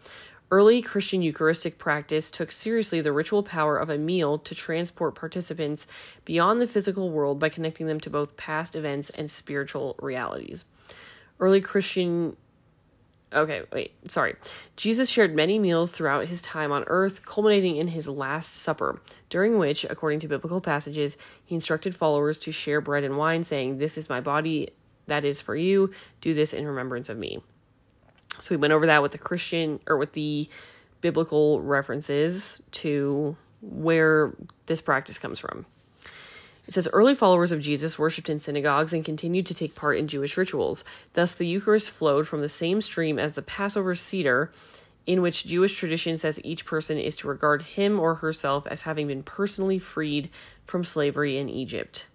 Early 0.52 0.82
Christian 0.82 1.22
Eucharistic 1.22 1.78
practice 1.78 2.28
took 2.28 2.50
seriously 2.50 3.00
the 3.00 3.12
ritual 3.12 3.44
power 3.44 3.76
of 3.76 3.88
a 3.88 3.98
meal 3.98 4.36
to 4.38 4.54
transport 4.54 5.14
participants 5.14 5.86
beyond 6.24 6.60
the 6.60 6.66
physical 6.66 7.10
world 7.10 7.38
by 7.38 7.48
connecting 7.48 7.86
them 7.86 8.00
to 8.00 8.10
both 8.10 8.36
past 8.36 8.74
events 8.74 9.10
and 9.10 9.30
spiritual 9.30 9.94
realities. 10.00 10.64
Early 11.38 11.60
Christian 11.60 12.36
Okay, 13.32 13.62
wait, 13.72 13.92
sorry. 14.10 14.34
Jesus 14.74 15.08
shared 15.08 15.36
many 15.36 15.58
meals 15.58 15.92
throughout 15.92 16.26
his 16.26 16.42
time 16.42 16.72
on 16.72 16.82
earth, 16.88 17.24
culminating 17.24 17.76
in 17.76 17.88
his 17.88 18.08
Last 18.08 18.56
Supper, 18.56 19.00
during 19.28 19.56
which, 19.56 19.84
according 19.84 20.18
to 20.20 20.28
biblical 20.28 20.60
passages, 20.60 21.16
he 21.44 21.54
instructed 21.54 21.94
followers 21.94 22.40
to 22.40 22.50
share 22.50 22.80
bread 22.80 23.04
and 23.04 23.16
wine, 23.16 23.44
saying, 23.44 23.78
This 23.78 23.96
is 23.96 24.08
my 24.08 24.20
body 24.20 24.70
that 25.06 25.24
is 25.24 25.40
for 25.40 25.54
you. 25.54 25.92
Do 26.20 26.34
this 26.34 26.52
in 26.52 26.66
remembrance 26.66 27.08
of 27.08 27.18
me. 27.18 27.40
So 28.40 28.54
we 28.54 28.56
went 28.56 28.72
over 28.72 28.86
that 28.86 29.02
with 29.02 29.12
the 29.12 29.18
Christian 29.18 29.78
or 29.86 29.96
with 29.96 30.12
the 30.12 30.48
biblical 31.00 31.60
references 31.60 32.60
to 32.72 33.36
where 33.60 34.34
this 34.66 34.80
practice 34.80 35.18
comes 35.18 35.38
from. 35.38 35.66
It 36.70 36.74
says 36.74 36.88
early 36.92 37.16
followers 37.16 37.50
of 37.50 37.60
Jesus 37.60 37.98
worshipped 37.98 38.30
in 38.30 38.38
synagogues 38.38 38.92
and 38.92 39.04
continued 39.04 39.44
to 39.46 39.54
take 39.54 39.74
part 39.74 39.98
in 39.98 40.06
Jewish 40.06 40.36
rituals. 40.36 40.84
Thus, 41.14 41.34
the 41.34 41.48
Eucharist 41.48 41.90
flowed 41.90 42.28
from 42.28 42.42
the 42.42 42.48
same 42.48 42.80
stream 42.80 43.18
as 43.18 43.34
the 43.34 43.42
Passover 43.42 43.96
Seder, 43.96 44.52
in 45.04 45.20
which 45.20 45.44
Jewish 45.44 45.74
tradition 45.74 46.16
says 46.16 46.40
each 46.44 46.64
person 46.64 46.96
is 46.96 47.16
to 47.16 47.26
regard 47.26 47.62
him 47.62 47.98
or 47.98 48.14
herself 48.14 48.68
as 48.68 48.82
having 48.82 49.08
been 49.08 49.24
personally 49.24 49.80
freed 49.80 50.30
from 50.64 50.84
slavery 50.84 51.38
in 51.38 51.48
Egypt. 51.48 52.06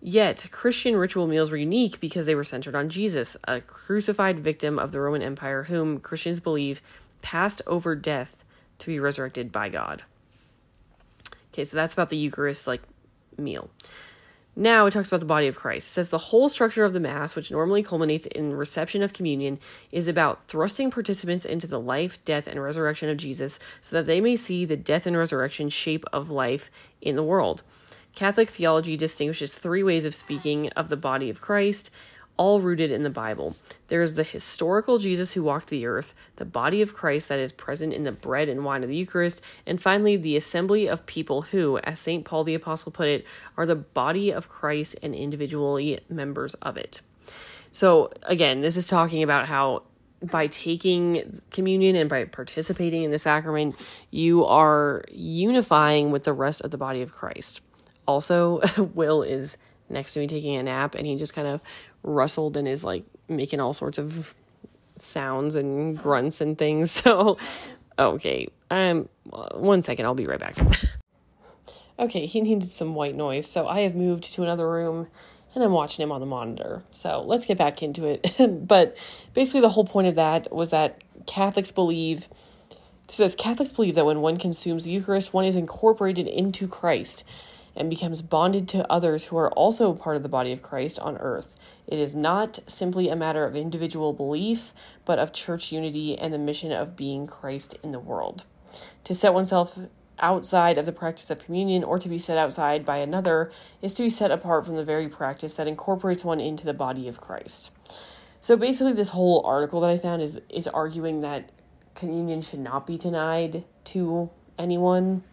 Yet, 0.00 0.46
Christian 0.52 0.94
ritual 0.94 1.26
meals 1.26 1.50
were 1.50 1.56
unique 1.56 1.98
because 1.98 2.26
they 2.26 2.36
were 2.36 2.44
centered 2.44 2.76
on 2.76 2.90
Jesus, 2.90 3.36
a 3.48 3.60
crucified 3.60 4.38
victim 4.38 4.78
of 4.78 4.92
the 4.92 5.00
Roman 5.00 5.22
Empire 5.22 5.64
whom 5.64 5.98
Christians 5.98 6.38
believe 6.38 6.80
passed 7.22 7.60
over 7.66 7.96
death 7.96 8.44
to 8.78 8.86
be 8.86 9.00
resurrected 9.00 9.50
by 9.50 9.68
God. 9.68 10.04
Okay, 11.52 11.64
so 11.64 11.76
that's 11.76 11.92
about 11.92 12.10
the 12.10 12.16
Eucharist, 12.16 12.66
like 12.66 12.82
meal. 13.36 13.70
Now 14.56 14.86
it 14.86 14.90
talks 14.90 15.08
about 15.08 15.20
the 15.20 15.26
body 15.26 15.46
of 15.46 15.56
Christ. 15.56 15.88
It 15.88 15.92
says 15.92 16.10
the 16.10 16.18
whole 16.18 16.48
structure 16.48 16.84
of 16.84 16.92
the 16.92 17.00
Mass, 17.00 17.36
which 17.36 17.50
normally 17.50 17.82
culminates 17.82 18.26
in 18.26 18.52
reception 18.52 19.02
of 19.02 19.12
communion, 19.12 19.58
is 19.92 20.08
about 20.08 20.48
thrusting 20.48 20.90
participants 20.90 21.44
into 21.44 21.66
the 21.66 21.80
life, 21.80 22.22
death, 22.24 22.46
and 22.46 22.62
resurrection 22.62 23.08
of 23.08 23.16
Jesus 23.16 23.60
so 23.80 23.96
that 23.96 24.06
they 24.06 24.20
may 24.20 24.36
see 24.36 24.64
the 24.64 24.76
death 24.76 25.06
and 25.06 25.16
resurrection 25.16 25.70
shape 25.70 26.04
of 26.12 26.30
life 26.30 26.70
in 27.00 27.16
the 27.16 27.22
world. 27.22 27.62
Catholic 28.14 28.48
theology 28.48 28.96
distinguishes 28.96 29.54
three 29.54 29.84
ways 29.84 30.04
of 30.04 30.14
speaking 30.14 30.68
of 30.70 30.88
the 30.88 30.96
body 30.96 31.30
of 31.30 31.40
Christ 31.40 31.90
all 32.40 32.58
rooted 32.58 32.90
in 32.90 33.02
the 33.02 33.10
Bible. 33.10 33.54
There 33.88 34.00
is 34.00 34.14
the 34.14 34.24
historical 34.24 34.96
Jesus 34.96 35.34
who 35.34 35.42
walked 35.42 35.68
the 35.68 35.84
earth, 35.84 36.14
the 36.36 36.46
body 36.46 36.80
of 36.80 36.94
Christ 36.94 37.28
that 37.28 37.38
is 37.38 37.52
present 37.52 37.92
in 37.92 38.04
the 38.04 38.12
bread 38.12 38.48
and 38.48 38.64
wine 38.64 38.82
of 38.82 38.88
the 38.88 38.96
Eucharist, 38.96 39.42
and 39.66 39.78
finally, 39.78 40.16
the 40.16 40.38
assembly 40.38 40.88
of 40.88 41.04
people 41.04 41.42
who, 41.42 41.76
as 41.80 42.00
St. 42.00 42.24
Paul 42.24 42.44
the 42.44 42.54
Apostle 42.54 42.92
put 42.92 43.08
it, 43.08 43.26
are 43.58 43.66
the 43.66 43.76
body 43.76 44.30
of 44.30 44.48
Christ 44.48 44.96
and 45.02 45.14
individually 45.14 46.00
members 46.08 46.54
of 46.54 46.78
it. 46.78 47.02
So, 47.72 48.10
again, 48.22 48.62
this 48.62 48.78
is 48.78 48.86
talking 48.86 49.22
about 49.22 49.46
how 49.46 49.82
by 50.22 50.46
taking 50.46 51.42
communion 51.50 51.94
and 51.94 52.08
by 52.08 52.24
participating 52.24 53.02
in 53.02 53.10
the 53.10 53.18
sacrament, 53.18 53.76
you 54.10 54.46
are 54.46 55.04
unifying 55.10 56.10
with 56.10 56.24
the 56.24 56.32
rest 56.32 56.62
of 56.62 56.70
the 56.70 56.78
body 56.78 57.02
of 57.02 57.12
Christ. 57.12 57.60
Also, 58.08 58.62
Will 58.94 59.22
is 59.22 59.58
next 59.90 60.14
to 60.14 60.20
me 60.20 60.26
taking 60.26 60.56
a 60.56 60.62
nap 60.62 60.94
and 60.94 61.06
he 61.06 61.16
just 61.16 61.34
kind 61.34 61.48
of 61.48 61.60
rustled 62.02 62.56
and 62.56 62.66
is 62.66 62.84
like 62.84 63.04
making 63.28 63.60
all 63.60 63.72
sorts 63.72 63.98
of 63.98 64.34
sounds 64.98 65.56
and 65.56 65.96
grunts 65.98 66.40
and 66.40 66.56
things. 66.56 66.90
So, 67.02 67.38
okay, 67.98 68.48
um, 68.70 69.08
one 69.24 69.82
second, 69.82 70.06
I'll 70.06 70.14
be 70.14 70.26
right 70.26 70.38
back. 70.38 70.56
okay, 71.98 72.26
he 72.26 72.40
needed 72.40 72.72
some 72.72 72.94
white 72.94 73.14
noise, 73.14 73.46
so 73.46 73.66
I 73.66 73.80
have 73.80 73.94
moved 73.94 74.24
to 74.34 74.42
another 74.42 74.68
room 74.68 75.08
and 75.54 75.64
I'm 75.64 75.72
watching 75.72 76.02
him 76.02 76.12
on 76.12 76.20
the 76.20 76.26
monitor. 76.26 76.82
So 76.92 77.22
let's 77.22 77.46
get 77.46 77.58
back 77.58 77.82
into 77.82 78.06
it. 78.06 78.66
but 78.66 78.96
basically, 79.34 79.60
the 79.60 79.70
whole 79.70 79.84
point 79.84 80.06
of 80.06 80.14
that 80.14 80.52
was 80.54 80.70
that 80.70 81.02
Catholics 81.26 81.72
believe. 81.72 82.28
It 83.08 83.16
says 83.16 83.34
Catholics 83.34 83.72
believe 83.72 83.96
that 83.96 84.06
when 84.06 84.20
one 84.20 84.36
consumes 84.36 84.84
the 84.84 84.92
Eucharist, 84.92 85.34
one 85.34 85.44
is 85.44 85.56
incorporated 85.56 86.28
into 86.28 86.68
Christ 86.68 87.24
and 87.76 87.90
becomes 87.90 88.22
bonded 88.22 88.68
to 88.68 88.90
others 88.90 89.26
who 89.26 89.36
are 89.36 89.50
also 89.52 89.92
part 89.92 90.16
of 90.16 90.22
the 90.22 90.28
body 90.28 90.52
of 90.52 90.62
Christ 90.62 90.98
on 90.98 91.16
earth. 91.18 91.54
It 91.86 91.98
is 91.98 92.14
not 92.14 92.58
simply 92.66 93.08
a 93.08 93.16
matter 93.16 93.44
of 93.44 93.56
individual 93.56 94.12
belief, 94.12 94.72
but 95.04 95.18
of 95.18 95.32
church 95.32 95.72
unity 95.72 96.18
and 96.18 96.32
the 96.32 96.38
mission 96.38 96.72
of 96.72 96.96
being 96.96 97.26
Christ 97.26 97.76
in 97.82 97.92
the 97.92 97.98
world. 97.98 98.44
To 99.04 99.14
set 99.14 99.34
oneself 99.34 99.78
outside 100.20 100.78
of 100.78 100.86
the 100.86 100.92
practice 100.92 101.30
of 101.30 101.44
communion 101.44 101.82
or 101.82 101.98
to 101.98 102.08
be 102.08 102.18
set 102.18 102.36
outside 102.36 102.84
by 102.84 102.98
another 102.98 103.50
is 103.80 103.94
to 103.94 104.02
be 104.02 104.10
set 104.10 104.30
apart 104.30 104.66
from 104.66 104.76
the 104.76 104.84
very 104.84 105.08
practice 105.08 105.56
that 105.56 105.66
incorporates 105.66 106.24
one 106.24 106.40
into 106.40 106.64
the 106.64 106.74
body 106.74 107.08
of 107.08 107.20
Christ. 107.20 107.70
So 108.40 108.56
basically 108.56 108.92
this 108.92 109.10
whole 109.10 109.44
article 109.44 109.80
that 109.80 109.90
I 109.90 109.98
found 109.98 110.22
is 110.22 110.40
is 110.48 110.68
arguing 110.68 111.20
that 111.20 111.50
communion 111.94 112.40
should 112.40 112.60
not 112.60 112.86
be 112.86 112.96
denied 112.96 113.64
to 113.84 114.30
anyone 114.58 115.24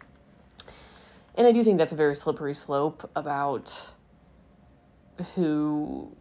and 1.38 1.48
I 1.48 1.52
do 1.52 1.64
think 1.64 1.78
that's 1.78 1.94
a 1.94 1.96
very 1.96 2.16
slippery 2.16 2.56
slope 2.56 3.10
about 3.16 3.90
who 5.36 6.16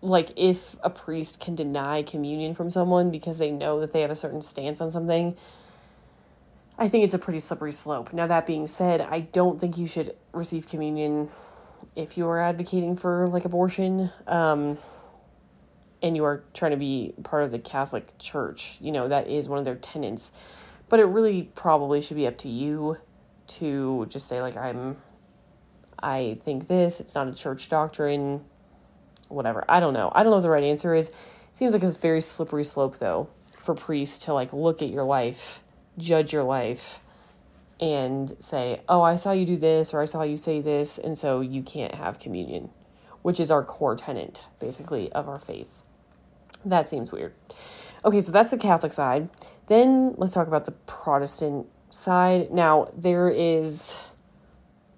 like 0.00 0.32
if 0.36 0.76
a 0.82 0.90
priest 0.90 1.40
can 1.40 1.54
deny 1.54 2.02
communion 2.02 2.54
from 2.54 2.70
someone 2.70 3.10
because 3.10 3.38
they 3.38 3.50
know 3.50 3.80
that 3.80 3.92
they 3.92 4.02
have 4.02 4.10
a 4.10 4.16
certain 4.16 4.40
stance 4.40 4.80
on 4.80 4.90
something 4.90 5.36
I 6.78 6.88
think 6.88 7.04
it's 7.04 7.14
a 7.14 7.18
pretty 7.18 7.38
slippery 7.38 7.70
slope. 7.70 8.12
Now 8.14 8.26
that 8.26 8.46
being 8.46 8.66
said, 8.66 9.02
I 9.02 9.20
don't 9.20 9.60
think 9.60 9.76
you 9.76 9.86
should 9.86 10.16
receive 10.32 10.66
communion 10.66 11.28
if 11.94 12.16
you 12.16 12.26
are 12.28 12.40
advocating 12.40 12.96
for 12.96 13.28
like 13.28 13.44
abortion 13.44 14.10
um 14.26 14.78
and 16.02 16.16
you 16.16 16.24
are 16.24 16.42
trying 16.52 16.72
to 16.72 16.76
be 16.76 17.14
part 17.22 17.44
of 17.44 17.52
the 17.52 17.58
Catholic 17.58 18.18
Church. 18.18 18.76
You 18.80 18.90
know, 18.90 19.08
that 19.08 19.28
is 19.28 19.48
one 19.48 19.58
of 19.58 19.64
their 19.64 19.76
tenets. 19.76 20.32
But 20.88 20.98
it 20.98 21.04
really 21.04 21.44
probably 21.54 22.00
should 22.00 22.16
be 22.16 22.26
up 22.26 22.38
to 22.38 22.48
you 22.48 22.98
to 23.58 24.06
just 24.08 24.28
say 24.28 24.40
like 24.40 24.56
I'm 24.56 24.96
I 26.02 26.38
think 26.44 26.66
this, 26.66 27.00
it's 27.00 27.14
not 27.14 27.28
a 27.28 27.34
church 27.34 27.68
doctrine, 27.68 28.44
whatever. 29.28 29.64
I 29.68 29.78
don't 29.78 29.94
know. 29.94 30.10
I 30.14 30.22
don't 30.22 30.30
know 30.30 30.36
what 30.36 30.42
the 30.42 30.50
right 30.50 30.64
answer 30.64 30.94
is. 30.94 31.10
It 31.10 31.16
seems 31.52 31.74
like 31.74 31.82
it's 31.82 31.96
a 31.96 32.00
very 32.00 32.20
slippery 32.20 32.64
slope 32.64 32.98
though 32.98 33.28
for 33.54 33.74
priests 33.74 34.18
to 34.26 34.34
like 34.34 34.52
look 34.52 34.82
at 34.82 34.88
your 34.88 35.04
life, 35.04 35.62
judge 35.96 36.32
your 36.32 36.42
life 36.42 37.00
and 37.80 38.32
say, 38.38 38.80
oh, 38.88 39.02
I 39.02 39.16
saw 39.16 39.32
you 39.32 39.44
do 39.44 39.56
this 39.56 39.92
or 39.92 40.00
I 40.00 40.04
saw 40.04 40.22
you 40.22 40.36
say 40.36 40.60
this, 40.60 40.98
and 40.98 41.18
so 41.18 41.40
you 41.40 41.62
can't 41.62 41.96
have 41.96 42.18
communion, 42.18 42.70
which 43.22 43.40
is 43.40 43.50
our 43.50 43.64
core 43.64 43.96
tenant 43.96 44.44
basically, 44.60 45.10
of 45.12 45.28
our 45.28 45.38
faith. 45.38 45.82
That 46.64 46.88
seems 46.88 47.10
weird. 47.10 47.34
Okay, 48.04 48.20
so 48.20 48.32
that's 48.32 48.50
the 48.50 48.58
Catholic 48.58 48.92
side. 48.92 49.30
Then 49.66 50.14
let's 50.16 50.32
talk 50.32 50.46
about 50.48 50.64
the 50.64 50.72
Protestant 50.72 51.66
side. 51.92 52.50
Now, 52.50 52.90
there 52.96 53.28
is, 53.28 54.00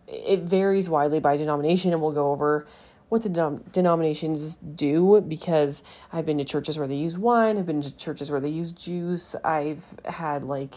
it 0.06 0.40
varies 0.40 0.88
widely 0.88 1.20
by 1.20 1.36
denomination, 1.36 1.92
and 1.92 2.00
we'll 2.00 2.12
go 2.12 2.32
over 2.32 2.66
what 3.08 3.22
the 3.22 3.28
denom- 3.28 3.70
denominations 3.72 4.56
do 4.56 5.20
because 5.20 5.82
I've 6.12 6.26
been 6.26 6.38
to 6.38 6.44
churches 6.44 6.78
where 6.78 6.88
they 6.88 6.96
use 6.96 7.18
wine, 7.18 7.58
I've 7.58 7.66
been 7.66 7.80
to 7.82 7.94
churches 7.96 8.30
where 8.30 8.40
they 8.40 8.50
use 8.50 8.72
juice, 8.72 9.36
I've 9.44 9.84
had 10.04 10.42
like 10.42 10.76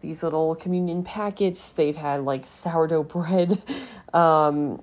these 0.00 0.22
little 0.22 0.54
communion 0.54 1.02
packets, 1.02 1.70
they've 1.70 1.96
had 1.96 2.22
like 2.22 2.44
sourdough 2.44 3.04
bread. 3.04 3.62
Um, 4.14 4.82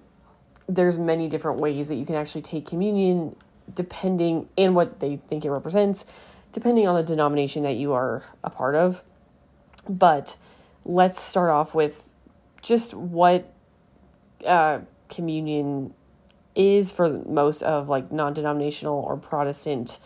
there's 0.68 1.00
many 1.00 1.28
different 1.28 1.60
ways 1.60 1.90
that 1.90 1.96
you 1.96 2.06
can 2.06 2.14
actually 2.14 2.42
take 2.42 2.68
communion 2.68 3.36
depending 3.74 4.48
and 4.56 4.76
what 4.76 5.00
they 5.00 5.16
think 5.16 5.46
it 5.46 5.50
represents 5.50 6.06
depending 6.54 6.88
on 6.88 6.94
the 6.94 7.02
denomination 7.02 7.64
that 7.64 7.74
you 7.74 7.92
are 7.94 8.22
a 8.44 8.52
part 8.52 8.76
of 8.76 9.04
but 9.90 10.38
let's 10.86 11.20
start 11.20 11.50
off 11.50 11.74
with 11.74 12.14
just 12.62 12.94
what 12.94 13.52
uh, 14.46 14.80
communion 15.10 15.94
is 16.56 16.92
for 16.92 17.10
most 17.26 17.62
of 17.64 17.90
like 17.90 18.12
non-denominational 18.12 18.96
or 18.96 19.18
protestant 19.18 20.00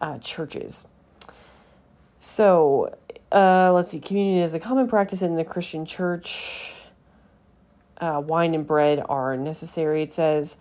uh, 0.00 0.18
churches. 0.18 0.92
So 2.18 2.96
uh, 3.30 3.72
let's 3.72 3.90
see. 3.90 4.00
Communion 4.00 4.42
is 4.42 4.54
a 4.54 4.60
common 4.60 4.88
practice 4.88 5.22
in 5.22 5.36
the 5.36 5.44
christian 5.44 5.84
church. 5.84 6.72
Uh, 7.98 8.22
wine 8.24 8.54
and 8.54 8.66
bread 8.66 9.02
are 9.08 9.36
necessary. 9.36 10.02
It 10.02 10.12
says 10.12 10.56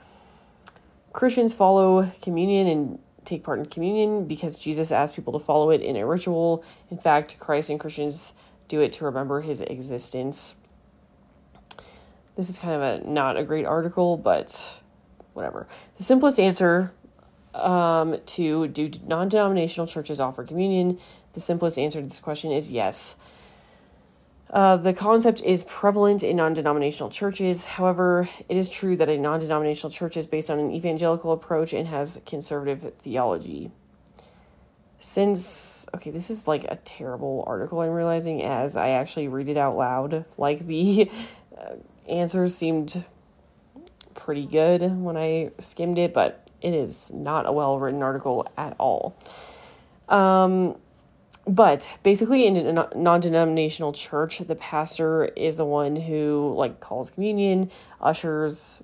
christians 1.13 1.53
follow 1.53 2.11
communion 2.21 2.67
and 2.67 2.99
take 3.23 3.41
part 3.41 3.57
in 3.57 3.65
communion 3.65 4.25
because 4.25 4.57
jesus 4.57 4.91
asked 4.91 5.15
people 5.15 5.31
to 5.31 5.39
follow 5.39 5.71
it 5.71 5.81
in 5.81 5.95
a 5.95 6.05
ritual. 6.05 6.63
In 6.91 6.97
fact 6.97 7.39
christ 7.39 7.69
and 7.69 7.79
christians 7.79 8.33
do 8.67 8.81
it 8.81 8.91
to 8.93 9.05
remember 9.05 9.41
his 9.41 9.61
existence. 9.61 10.55
This 12.35 12.49
is 12.49 12.57
kind 12.57 12.75
of 12.75 12.81
a 12.81 13.07
not 13.07 13.37
a 13.37 13.43
great 13.43 13.65
article, 13.65 14.17
but 14.17 14.81
whatever. 15.33 15.67
The 15.97 16.03
simplest 16.03 16.39
answer 16.39 16.93
um, 17.55 18.17
to 18.25 18.67
do 18.67 18.91
non 19.05 19.29
denominational 19.29 19.87
churches 19.87 20.19
offer 20.19 20.43
communion? 20.43 20.99
The 21.33 21.39
simplest 21.39 21.79
answer 21.79 22.01
to 22.01 22.07
this 22.07 22.19
question 22.19 22.51
is 22.51 22.71
yes. 22.71 23.15
Uh, 24.49 24.77
the 24.77 24.93
concept 24.93 25.41
is 25.41 25.63
prevalent 25.63 26.23
in 26.23 26.35
non 26.35 26.53
denominational 26.53 27.09
churches. 27.09 27.65
However, 27.65 28.29
it 28.47 28.57
is 28.57 28.69
true 28.69 28.95
that 28.97 29.09
a 29.09 29.17
non 29.17 29.39
denominational 29.39 29.91
church 29.91 30.17
is 30.17 30.27
based 30.27 30.49
on 30.49 30.59
an 30.59 30.71
evangelical 30.71 31.31
approach 31.31 31.73
and 31.73 31.87
has 31.87 32.21
conservative 32.25 32.93
theology 32.99 33.71
since 35.05 35.85
okay 35.93 36.09
this 36.09 36.31
is 36.31 36.47
like 36.47 36.63
a 36.63 36.77
terrible 36.77 37.43
article 37.45 37.79
i'm 37.79 37.91
realizing 37.91 38.41
as 38.41 38.75
i 38.75 38.89
actually 38.89 39.27
read 39.27 39.47
it 39.47 39.55
out 39.55 39.77
loud. 39.77 40.25
Like 40.37 40.65
the 40.65 41.11
uh, 41.55 41.75
answers 42.09 42.55
seemed 42.55 43.05
pretty 44.15 44.47
good 44.47 44.81
when 44.81 45.15
i 45.15 45.51
skimmed 45.59 45.99
it 45.99 46.11
but 46.11 46.49
it 46.59 46.73
is 46.73 47.13
not 47.13 47.45
a 47.45 47.51
well 47.51 47.77
written 47.77 48.01
article 48.01 48.47
at 48.57 48.75
all. 48.79 49.15
Um 50.09 50.77
but 51.47 51.99
basically 52.01 52.47
in 52.47 52.55
a 52.57 52.89
non-denominational 52.95 53.93
church 53.93 54.39
the 54.39 54.55
pastor 54.55 55.25
is 55.25 55.57
the 55.57 55.65
one 55.65 55.95
who 55.95 56.55
like 56.57 56.79
calls 56.79 57.11
communion 57.11 57.69
ushers 58.01 58.83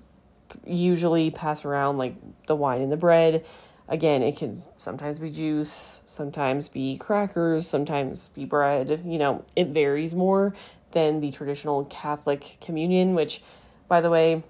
usually 0.64 1.32
pass 1.32 1.64
around 1.64 1.98
like 1.98 2.14
the 2.46 2.54
wine 2.54 2.80
and 2.80 2.92
the 2.92 2.96
bread 2.96 3.44
again, 3.88 4.22
it 4.22 4.36
can 4.36 4.54
sometimes 4.76 5.18
be 5.18 5.30
juice, 5.30 6.02
sometimes 6.06 6.68
be 6.68 6.96
crackers, 6.96 7.66
sometimes 7.66 8.28
be 8.28 8.44
bread. 8.44 9.02
You 9.04 9.18
know, 9.18 9.44
it 9.56 9.68
varies 9.68 10.14
more 10.14 10.54
than 10.92 11.20
the 11.20 11.30
traditional 11.30 11.84
Catholic 11.86 12.58
communion, 12.60 13.14
which, 13.14 13.42
by 13.88 14.00
the 14.00 14.10
way, 14.10 14.42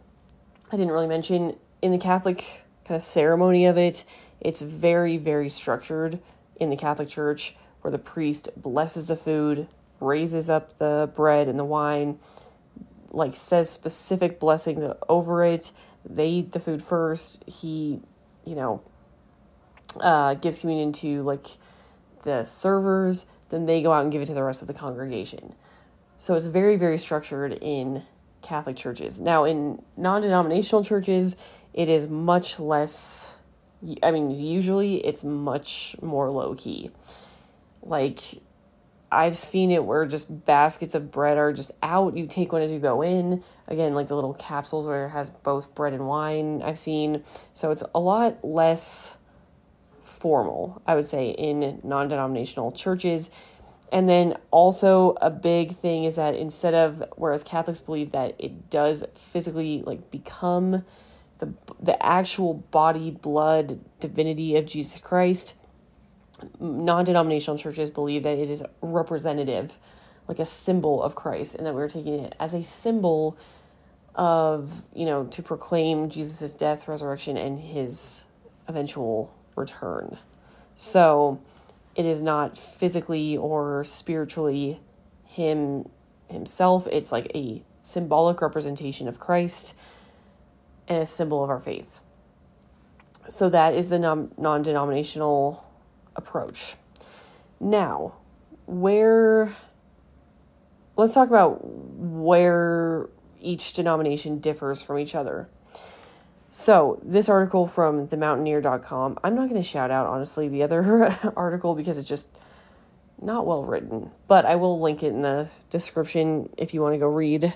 I 0.71 0.77
didn't 0.77 0.92
really 0.92 1.07
mention 1.07 1.57
in 1.81 1.92
the 1.92 1.99
Catholic 1.99 2.64
kind 2.85 2.97
of 2.97 3.03
ceremony 3.03 3.66
of 3.66 3.77
it. 3.79 4.05
It's 4.40 4.61
very, 4.61 5.16
very 5.16 5.49
structured 5.49 6.18
in 6.57 6.71
the 6.71 6.77
Catholic 6.77 7.09
Church 7.09 7.57
where 7.81 7.90
the 7.90 7.99
priest 7.99 8.49
blesses 8.57 9.09
the 9.09 9.16
food, 9.16 9.68
raises 10.01 10.49
up 10.49 10.79
the 10.79 11.11
bread 11.14 11.49
and 11.49 11.59
the 11.59 11.64
wine, 11.64 12.18
like 13.11 13.35
says 13.35 13.71
specific 13.71 14.40
blessings 14.40 14.83
over 15.09 15.45
it. 15.45 15.73
They 16.05 16.29
eat 16.29 16.53
the 16.53 16.61
food 16.61 16.83
first. 16.83 17.45
He, 17.47 18.01
you 18.45 18.55
know, 18.55 18.83
uh, 20.00 20.35
gives 20.35 20.59
communion 20.61 20.92
to 20.92 21.22
like 21.22 21.46
the 22.22 22.44
servers, 22.44 23.26
then 23.50 23.66
they 23.66 23.83
go 23.83 23.92
out 23.92 24.02
and 24.02 24.12
give 24.12 24.22
it 24.22 24.26
to 24.26 24.35
the 24.35 24.42
rest 24.42 24.62
of 24.62 24.68
the 24.68 24.74
congregation. 24.74 25.55
So 26.18 26.35
it's 26.35 26.46
very, 26.46 26.76
very 26.76 26.98
structured 26.98 27.59
in 27.61 28.02
Catholic 28.42 28.76
churches. 28.76 29.20
Now, 29.20 29.44
in 29.44 29.83
non 29.96 30.22
denominational 30.22 30.85
churches, 30.85 31.37
it 31.74 31.88
is 31.88 32.09
much 32.09 32.61
less, 32.61 33.37
I 34.02 34.11
mean, 34.11 34.31
usually 34.31 35.05
it's 35.05 35.24
much 35.24 35.96
more 36.00 36.31
low 36.31 36.55
key. 36.55 36.90
Like, 37.83 38.20
I've 39.11 39.37
seen 39.37 39.70
it 39.70 39.85
where 39.85 40.07
just 40.07 40.44
baskets 40.44 40.94
of 40.94 41.11
bread 41.11 41.37
are 41.37 41.52
just 41.52 41.72
out. 41.83 42.16
You 42.16 42.26
take 42.26 42.52
one 42.52 42.62
as 42.62 42.72
you 42.72 42.78
go 42.78 43.02
in. 43.02 43.42
Again, 43.68 43.94
like 43.94 44.09
the 44.09 44.14
little 44.14 44.35
capsules 44.35 44.87
where 44.87 45.07
it 45.07 45.11
has 45.11 45.28
both 45.28 45.74
bread 45.74 45.92
and 45.92 46.07
wine, 46.07 46.62
I've 46.62 46.78
seen. 46.78 47.22
So 47.52 47.70
it's 47.70 47.83
a 47.94 48.00
lot 48.00 48.44
less 48.44 49.18
formal, 50.23 50.81
I 50.87 50.95
would 50.95 51.05
say, 51.05 51.31
in 51.31 51.81
non 51.83 52.07
denominational 52.07 52.71
churches. 52.71 53.33
And 53.91 54.09
then 54.09 54.37
also 54.53 55.19
a 55.21 55.29
big 55.29 55.73
thing 55.73 56.05
is 56.05 56.17
that 56.17 56.37
instead 56.37 56.75
of 56.75 57.03
whereas 57.17 57.43
Catholics 57.43 57.81
believe 57.81 58.13
that 58.13 58.37
it 58.39 58.71
does 58.71 59.05
physically 59.15 59.83
like 59.85 60.11
become 60.13 60.85
the 61.39 61.53
the 61.81 62.01
actual 62.01 62.55
body, 62.55 63.11
blood, 63.11 63.81
divinity 63.99 64.57
of 64.57 64.65
Jesus 64.65 64.99
Christ, 64.99 65.57
non-denominational 66.61 67.59
churches 67.59 67.91
believe 67.91 68.23
that 68.23 68.39
it 68.39 68.49
is 68.49 68.63
representative, 68.81 69.77
like 70.29 70.39
a 70.39 70.47
symbol 70.47 71.03
of 71.03 71.17
Christ, 71.17 71.57
and 71.57 71.67
that 71.67 71.75
we're 71.75 71.89
taking 71.89 72.21
it 72.21 72.35
as 72.39 72.55
a 72.55 72.63
symbol 72.63 73.37
of, 74.15 74.87
you 74.95 75.05
know, 75.05 75.25
to 75.25 75.43
proclaim 75.43 76.09
Jesus' 76.09 76.55
death, 76.55 76.87
resurrection, 76.87 77.37
and 77.37 77.59
his 77.59 78.27
eventual 78.69 79.35
return. 79.57 80.19
So 80.75 81.41
it 81.95 82.07
is 82.07 82.23
not 82.23 82.57
physically 82.57 83.37
or 83.37 83.85
spiritually 83.85 84.81
him 85.25 85.88
himself. 86.29 86.87
It's 86.91 87.12
like 87.12 87.31
a 87.35 87.62
symbolic 87.83 88.41
representation 88.41 89.09
of 89.09 89.19
Christ 89.19 89.77
and 90.88 91.03
a 91.03 91.07
symbol 91.07 91.43
of 91.43 91.51
our 91.51 91.59
faith. 91.59 92.01
So 93.29 93.49
that 93.51 93.75
is 93.75 93.91
the 93.91 93.99
non 93.99 94.62
denominational 94.62 95.65
approach. 96.17 96.75
Now, 97.61 98.15
where, 98.67 99.55
let's 100.97 101.15
talk 101.15 101.29
about 101.29 101.61
where 101.65 103.09
each 103.41 103.73
denomination 103.73 104.38
differs 104.38 104.83
from 104.83 104.99
each 104.99 105.15
other. 105.15 105.49
So, 106.62 107.01
this 107.03 107.29
article 107.29 107.66
from 107.66 108.07
themountaineer.com, 108.07 109.18
I'm 109.25 109.35
not 109.35 109.48
going 109.48 109.61
to 109.61 109.68
shout 109.68 109.90
out, 109.90 110.07
honestly, 110.07 110.46
the 110.46 110.62
other 110.62 111.09
article 111.37 111.75
because 111.75 111.98
it's 111.98 112.09
just 112.09 112.29
not 113.20 113.46
well 113.46 113.64
written, 113.64 114.12
but 114.29 114.46
I 114.46 114.55
will 114.55 114.81
link 114.81 115.03
it 115.03 115.09
in 115.09 115.22
the 115.22 115.51
description 115.70 116.48
if 116.57 116.72
you 116.72 116.81
want 116.81 116.94
to 116.94 116.98
go 116.98 117.09
read 117.09 117.53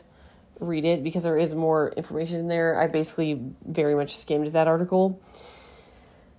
read 0.58 0.84
it 0.84 1.04
because 1.04 1.22
there 1.22 1.38
is 1.38 1.54
more 1.54 1.90
information 1.90 2.40
in 2.40 2.48
there. 2.48 2.80
I 2.80 2.88
basically 2.88 3.40
very 3.64 3.94
much 3.94 4.16
skimmed 4.16 4.48
that 4.48 4.66
article 4.66 5.22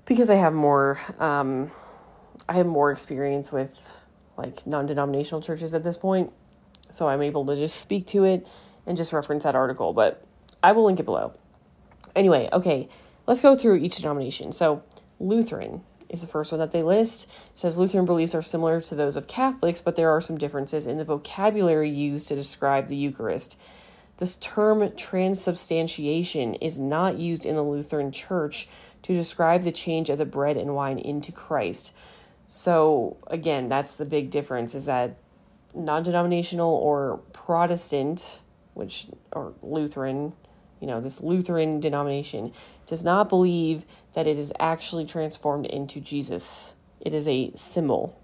because 0.04 0.30
I 0.30 0.36
have 0.36 0.52
more 0.52 1.00
um, 1.20 1.72
I 2.50 2.56
have 2.56 2.68
more 2.68 2.92
experience 2.92 3.50
with 3.50 3.98
like 4.36 4.68
non-denominational 4.68 5.42
churches 5.42 5.74
at 5.74 5.84
this 5.84 5.96
point, 5.96 6.34
so 6.90 7.08
I'm 7.08 7.22
able 7.22 7.46
to 7.46 7.56
just 7.56 7.80
speak 7.80 8.08
to 8.08 8.26
it 8.26 8.46
and 8.86 8.98
just 8.98 9.14
reference 9.14 9.46
that 9.46 9.56
article, 9.56 9.94
but 9.94 10.22
I 10.62 10.74
will 10.74 10.84
link 10.84 11.00
it 11.00 11.04
below. 11.04 11.32
Anyway, 12.18 12.50
okay, 12.52 12.90
let's 13.28 13.42
go 13.42 13.56
through 13.56 13.76
each 13.76 13.98
denomination. 13.98 14.52
So, 14.52 14.84
Lutheran 15.20 15.84
is 16.10 16.22
the 16.22 16.28
first 16.28 16.52
one 16.52 16.60
that 16.60 16.72
they 16.72 16.84
list. 16.84 17.30
It 17.52 17.58
says 17.58 17.78
Lutheran 17.78 18.06
beliefs 18.06 18.34
are 18.34 18.42
similar 18.42 18.82
to 18.82 18.96
those 18.96 19.16
of 19.16 19.28
Catholics, 19.28 19.82
but 19.82 19.96
there 19.96 20.10
are 20.10 20.22
some 20.22 20.38
differences 20.38 20.88
in 20.88 20.98
the 20.98 21.06
vocabulary 21.06 21.90
used 21.90 22.28
to 22.30 22.36
describe 22.36 22.88
the 22.88 22.96
Eucharist. 22.96 23.62
This 24.18 24.36
term 24.38 24.92
transubstantiation 24.96 26.56
is 26.56 26.80
not 26.80 27.18
used 27.18 27.46
in 27.46 27.56
the 27.56 27.64
Lutheran 27.64 28.12
Church 28.12 28.68
to 29.04 29.14
describe 29.14 29.62
the 29.62 29.72
change 29.72 30.10
of 30.10 30.18
the 30.18 30.26
bread 30.26 30.58
and 30.58 30.74
wine 30.74 30.98
into 30.98 31.32
Christ. 31.32 31.94
So 32.48 33.18
again, 33.28 33.68
that's 33.68 33.96
the 33.96 34.06
big 34.06 34.32
difference 34.32 34.74
is 34.74 34.86
that 34.86 35.18
non 35.76 36.02
denominational 36.02 36.74
or 36.74 37.20
Protestant, 37.32 38.42
which, 38.74 39.08
or 39.32 39.54
Lutheran, 39.62 40.34
you 40.80 40.88
know, 40.88 41.02
this 41.02 41.22
Lutheran 41.22 41.80
denomination, 41.80 42.54
does 42.86 43.04
not 43.04 43.30
believe 43.30 43.86
that 44.14 44.28
it 44.28 44.38
is 44.38 44.54
actually 44.60 45.06
transformed 45.06 45.66
into 45.66 46.00
Jesus. 46.00 46.74
It 47.02 47.14
is 47.14 47.28
a 47.28 47.52
symbol. 47.56 48.20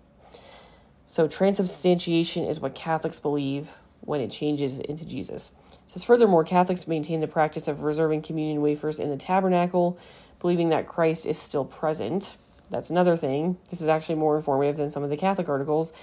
So, 1.06 1.28
transubstantiation 1.28 2.46
is 2.46 2.60
what 2.60 2.76
Catholics 2.76 3.20
believe 3.20 3.78
when 4.02 4.22
it 4.22 4.32
changes 4.32 4.80
into 4.80 5.06
Jesus. 5.06 5.56
It 5.72 5.92
says, 5.92 6.04
furthermore, 6.04 6.44
Catholics 6.44 6.88
maintain 6.88 7.20
the 7.20 7.28
practice 7.28 7.68
of 7.68 7.84
reserving 7.84 8.22
communion 8.22 8.62
wafers 8.62 9.00
in 9.00 9.10
the 9.10 9.18
tabernacle, 9.18 9.98
believing 10.40 10.70
that 10.70 10.88
Christ 10.88 11.26
is 11.26 11.38
still 11.38 11.66
present. 11.66 12.38
That's 12.70 12.90
another 12.90 13.16
thing. 13.16 13.58
This 13.70 13.82
is 13.82 13.88
actually 13.88 14.16
more 14.16 14.36
informative 14.36 14.78
than 14.78 14.90
some 14.90 15.04
of 15.04 15.10
the 15.10 15.18
Catholic 15.18 15.50
articles. 15.50 15.94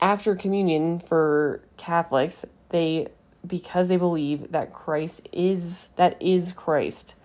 After 0.00 0.34
communion 0.34 0.98
for 0.98 1.62
Catholics, 1.76 2.44
they 2.70 3.08
because 3.46 3.88
they 3.88 3.96
believe 3.96 4.52
that 4.52 4.72
Christ 4.72 5.28
is 5.32 5.90
that 5.96 6.16
is 6.20 6.52
Christ, 6.52 7.16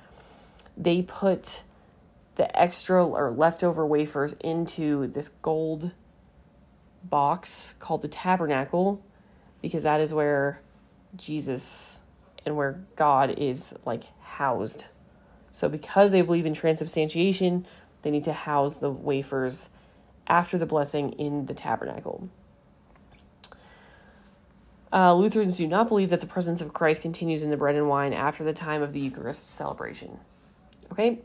they 0.75 1.01
put 1.01 1.63
the 2.35 2.59
extra 2.59 3.05
or 3.05 3.31
leftover 3.31 3.85
wafers 3.85 4.33
into 4.33 5.07
this 5.07 5.29
gold 5.29 5.91
box 7.03 7.75
called 7.79 8.01
the 8.01 8.07
tabernacle 8.07 9.03
because 9.61 9.83
that 9.83 9.99
is 9.99 10.13
where 10.13 10.61
Jesus 11.15 12.01
and 12.45 12.55
where 12.55 12.83
God 12.95 13.31
is 13.37 13.77
like 13.85 14.03
housed. 14.21 14.85
So 15.51 15.67
because 15.67 16.11
they 16.11 16.21
believe 16.21 16.45
in 16.45 16.53
transubstantiation, 16.53 17.65
they 18.03 18.11
need 18.11 18.23
to 18.23 18.33
house 18.33 18.77
the 18.77 18.91
wafers 18.91 19.69
after 20.27 20.57
the 20.57 20.65
blessing 20.65 21.13
in 21.13 21.45
the 21.45 21.53
tabernacle. 21.53 22.29
Uh, 24.91 25.13
Lutherans 25.13 25.57
do 25.57 25.67
not 25.67 25.87
believe 25.87 26.09
that 26.09 26.21
the 26.21 26.27
presence 26.27 26.61
of 26.61 26.73
Christ 26.73 27.01
continues 27.01 27.43
in 27.43 27.49
the 27.49 27.57
bread 27.57 27.75
and 27.75 27.89
wine 27.89 28.13
after 28.13 28.43
the 28.43 28.53
time 28.53 28.81
of 28.81 28.93
the 28.93 28.99
Eucharist 28.99 29.49
celebration. 29.51 30.19
Okay? 30.91 31.19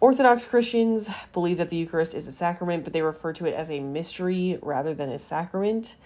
Orthodox 0.00 0.44
Christians 0.44 1.08
believe 1.32 1.56
that 1.58 1.68
the 1.68 1.76
Eucharist 1.76 2.14
is 2.14 2.26
a 2.26 2.32
sacrament, 2.32 2.84
but 2.84 2.92
they 2.92 3.02
refer 3.02 3.32
to 3.34 3.46
it 3.46 3.54
as 3.54 3.70
a 3.70 3.80
mystery 3.80 4.58
rather 4.60 4.94
than 4.94 5.08
a 5.08 5.18
sacrament. 5.18 5.96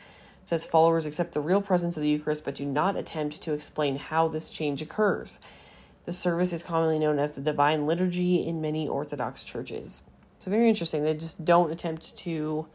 It 0.43 0.51
says 0.51 0.65
followers 0.65 1.07
accept 1.07 1.33
the 1.33 1.41
real 1.41 1.61
presence 1.61 1.97
of 1.97 2.03
the 2.03 2.11
Eucharist 2.11 2.45
but 2.45 2.55
do 2.55 2.67
not 2.67 2.95
attempt 2.95 3.43
to 3.43 3.53
explain 3.53 3.97
how 3.97 4.29
this 4.29 4.51
change 4.51 4.81
occurs. 4.81 5.41
The 6.05 6.13
service 6.13 6.53
is 6.53 6.63
commonly 6.63 7.01
known 7.01 7.19
as 7.19 7.35
the 7.35 7.41
Divine 7.41 7.87
Liturgy 7.87 8.47
in 8.47 8.61
many 8.61 8.87
Orthodox 8.87 9.43
churches. 9.43 10.05
So, 10.39 10.51
very 10.51 10.69
interesting. 10.69 11.03
They 11.03 11.15
just 11.15 11.45
don't 11.45 11.73
attempt 11.73 12.17
to 12.19 12.67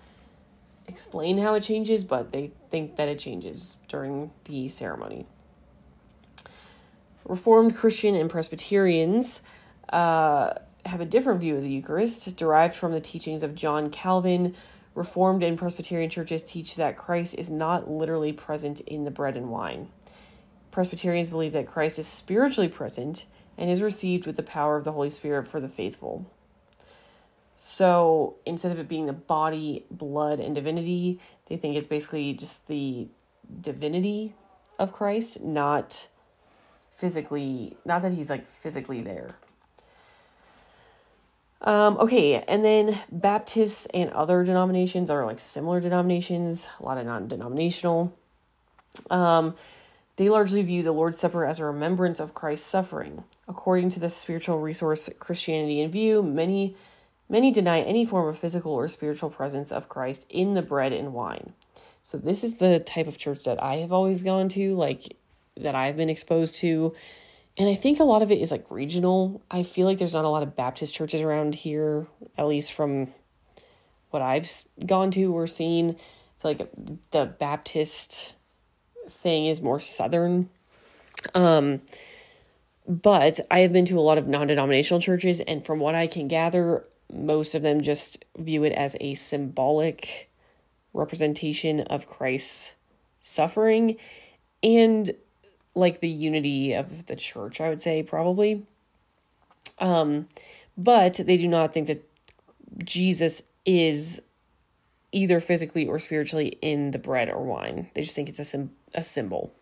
explain 0.91 1.37
how 1.37 1.53
it 1.55 1.63
changes, 1.63 2.03
but 2.03 2.31
they 2.31 2.51
think 2.69 2.97
that 2.97 3.07
it 3.07 3.17
changes 3.17 3.77
during 3.87 4.31
the 4.45 4.67
ceremony. 4.67 5.25
Reformed 7.25 7.75
Christian 7.75 8.13
and 8.15 8.29
Presbyterians 8.29 9.41
uh, 9.89 10.53
have 10.85 11.01
a 11.01 11.05
different 11.05 11.39
view 11.39 11.55
of 11.55 11.61
the 11.61 11.69
Eucharist, 11.69 12.35
derived 12.35 12.75
from 12.75 12.91
the 12.91 12.99
teachings 12.99 13.43
of 13.43 13.55
John 13.55 13.89
Calvin. 13.89 14.55
Reformed 14.95 15.43
and 15.43 15.57
Presbyterian 15.57 16.09
churches 16.09 16.43
teach 16.43 16.75
that 16.75 16.97
Christ 16.97 17.35
is 17.37 17.49
not 17.49 17.89
literally 17.89 18.33
present 18.33 18.81
in 18.81 19.05
the 19.05 19.11
bread 19.11 19.37
and 19.37 19.49
wine. 19.49 19.87
Presbyterians 20.71 21.29
believe 21.29 21.53
that 21.53 21.67
Christ 21.67 21.99
is 21.99 22.07
spiritually 22.07 22.67
present 22.67 23.25
and 23.57 23.69
is 23.69 23.81
received 23.81 24.25
with 24.25 24.35
the 24.35 24.43
power 24.43 24.75
of 24.75 24.83
the 24.83 24.91
Holy 24.91 25.09
Spirit 25.09 25.47
for 25.47 25.61
the 25.61 25.69
faithful. 25.69 26.25
So 27.63 28.37
instead 28.43 28.71
of 28.71 28.79
it 28.79 28.87
being 28.87 29.05
the 29.05 29.13
body, 29.13 29.85
blood, 29.91 30.39
and 30.39 30.55
divinity, 30.55 31.19
they 31.45 31.57
think 31.57 31.75
it's 31.75 31.85
basically 31.85 32.33
just 32.33 32.67
the 32.67 33.07
divinity 33.61 34.33
of 34.79 34.91
Christ, 34.91 35.43
not 35.43 36.07
physically, 36.95 37.77
not 37.85 38.01
that 38.01 38.13
he's 38.13 38.31
like 38.31 38.47
physically 38.47 39.01
there. 39.01 39.35
Um, 41.61 41.97
okay, 41.99 42.41
and 42.47 42.65
then 42.65 42.99
Baptists 43.11 43.85
and 43.93 44.09
other 44.09 44.43
denominations 44.43 45.11
are 45.11 45.23
like 45.23 45.39
similar 45.39 45.79
denominations, 45.79 46.67
a 46.79 46.83
lot 46.83 46.97
of 46.97 47.05
non 47.05 47.27
denominational. 47.27 48.17
Um, 49.11 49.53
they 50.15 50.29
largely 50.29 50.63
view 50.63 50.81
the 50.81 50.93
Lord's 50.93 51.19
Supper 51.19 51.45
as 51.45 51.59
a 51.59 51.65
remembrance 51.65 52.19
of 52.19 52.33
Christ's 52.33 52.65
suffering. 52.65 53.23
According 53.47 53.89
to 53.89 53.99
the 53.99 54.09
spiritual 54.09 54.59
resource 54.59 55.11
Christianity 55.19 55.79
in 55.79 55.91
View, 55.91 56.23
many 56.23 56.75
many 57.31 57.49
deny 57.49 57.79
any 57.79 58.05
form 58.05 58.27
of 58.27 58.37
physical 58.37 58.73
or 58.73 58.87
spiritual 58.89 59.29
presence 59.29 59.71
of 59.71 59.87
Christ 59.87 60.27
in 60.29 60.53
the 60.53 60.61
bread 60.61 60.91
and 60.91 61.13
wine. 61.13 61.53
So 62.03 62.17
this 62.17 62.43
is 62.43 62.55
the 62.55 62.79
type 62.79 63.07
of 63.07 63.17
church 63.17 63.45
that 63.45 63.63
I 63.63 63.77
have 63.77 63.93
always 63.93 64.21
gone 64.21 64.49
to, 64.49 64.75
like 64.75 65.15
that 65.55 65.73
I've 65.73 65.95
been 65.95 66.09
exposed 66.09 66.59
to. 66.59 66.93
And 67.57 67.69
I 67.69 67.75
think 67.75 67.99
a 67.99 68.03
lot 68.03 68.21
of 68.21 68.31
it 68.31 68.39
is 68.39 68.51
like 68.51 68.69
regional. 68.69 69.41
I 69.49 69.63
feel 69.63 69.87
like 69.87 69.97
there's 69.97 70.13
not 70.13 70.25
a 70.25 70.29
lot 70.29 70.43
of 70.43 70.55
Baptist 70.57 70.93
churches 70.93 71.21
around 71.21 71.55
here, 71.55 72.05
at 72.37 72.47
least 72.47 72.73
from 72.73 73.13
what 74.09 74.21
I've 74.21 74.49
gone 74.85 75.09
to 75.11 75.33
or 75.33 75.47
seen. 75.47 75.91
I 75.91 76.41
feel 76.41 76.51
like 76.51 76.69
the 77.11 77.25
Baptist 77.25 78.33
thing 79.07 79.45
is 79.45 79.61
more 79.61 79.79
southern. 79.79 80.49
Um, 81.33 81.81
but 82.87 83.39
I 83.49 83.59
have 83.59 83.71
been 83.71 83.85
to 83.85 83.99
a 83.99 84.01
lot 84.01 84.17
of 84.17 84.27
non 84.27 84.47
denominational 84.47 84.99
churches, 84.99 85.39
and 85.39 85.63
from 85.65 85.79
what 85.79 85.95
I 85.95 86.07
can 86.07 86.27
gather, 86.27 86.85
most 87.13 87.55
of 87.55 87.61
them 87.61 87.81
just 87.81 88.23
view 88.37 88.63
it 88.63 88.73
as 88.73 88.95
a 88.99 89.13
symbolic 89.13 90.29
representation 90.93 91.81
of 91.81 92.09
Christ's 92.09 92.75
suffering 93.21 93.97
and 94.63 95.11
like 95.73 95.99
the 95.99 96.09
unity 96.09 96.73
of 96.73 97.05
the 97.05 97.15
church, 97.15 97.61
I 97.61 97.69
would 97.69 97.81
say, 97.81 98.03
probably. 98.03 98.65
Um, 99.79 100.27
but 100.77 101.15
they 101.15 101.37
do 101.37 101.47
not 101.47 101.73
think 101.73 101.87
that 101.87 102.07
Jesus 102.83 103.43
is 103.65 104.21
either 105.11 105.39
physically 105.39 105.87
or 105.87 105.99
spiritually 105.99 106.57
in 106.61 106.91
the 106.91 106.99
bread 106.99 107.29
or 107.29 107.43
wine. 107.43 107.89
They 107.93 108.01
just 108.01 108.15
think 108.15 108.29
it's 108.29 108.39
a, 108.39 108.45
sim- 108.45 108.71
a 108.93 109.03
symbol. 109.03 109.53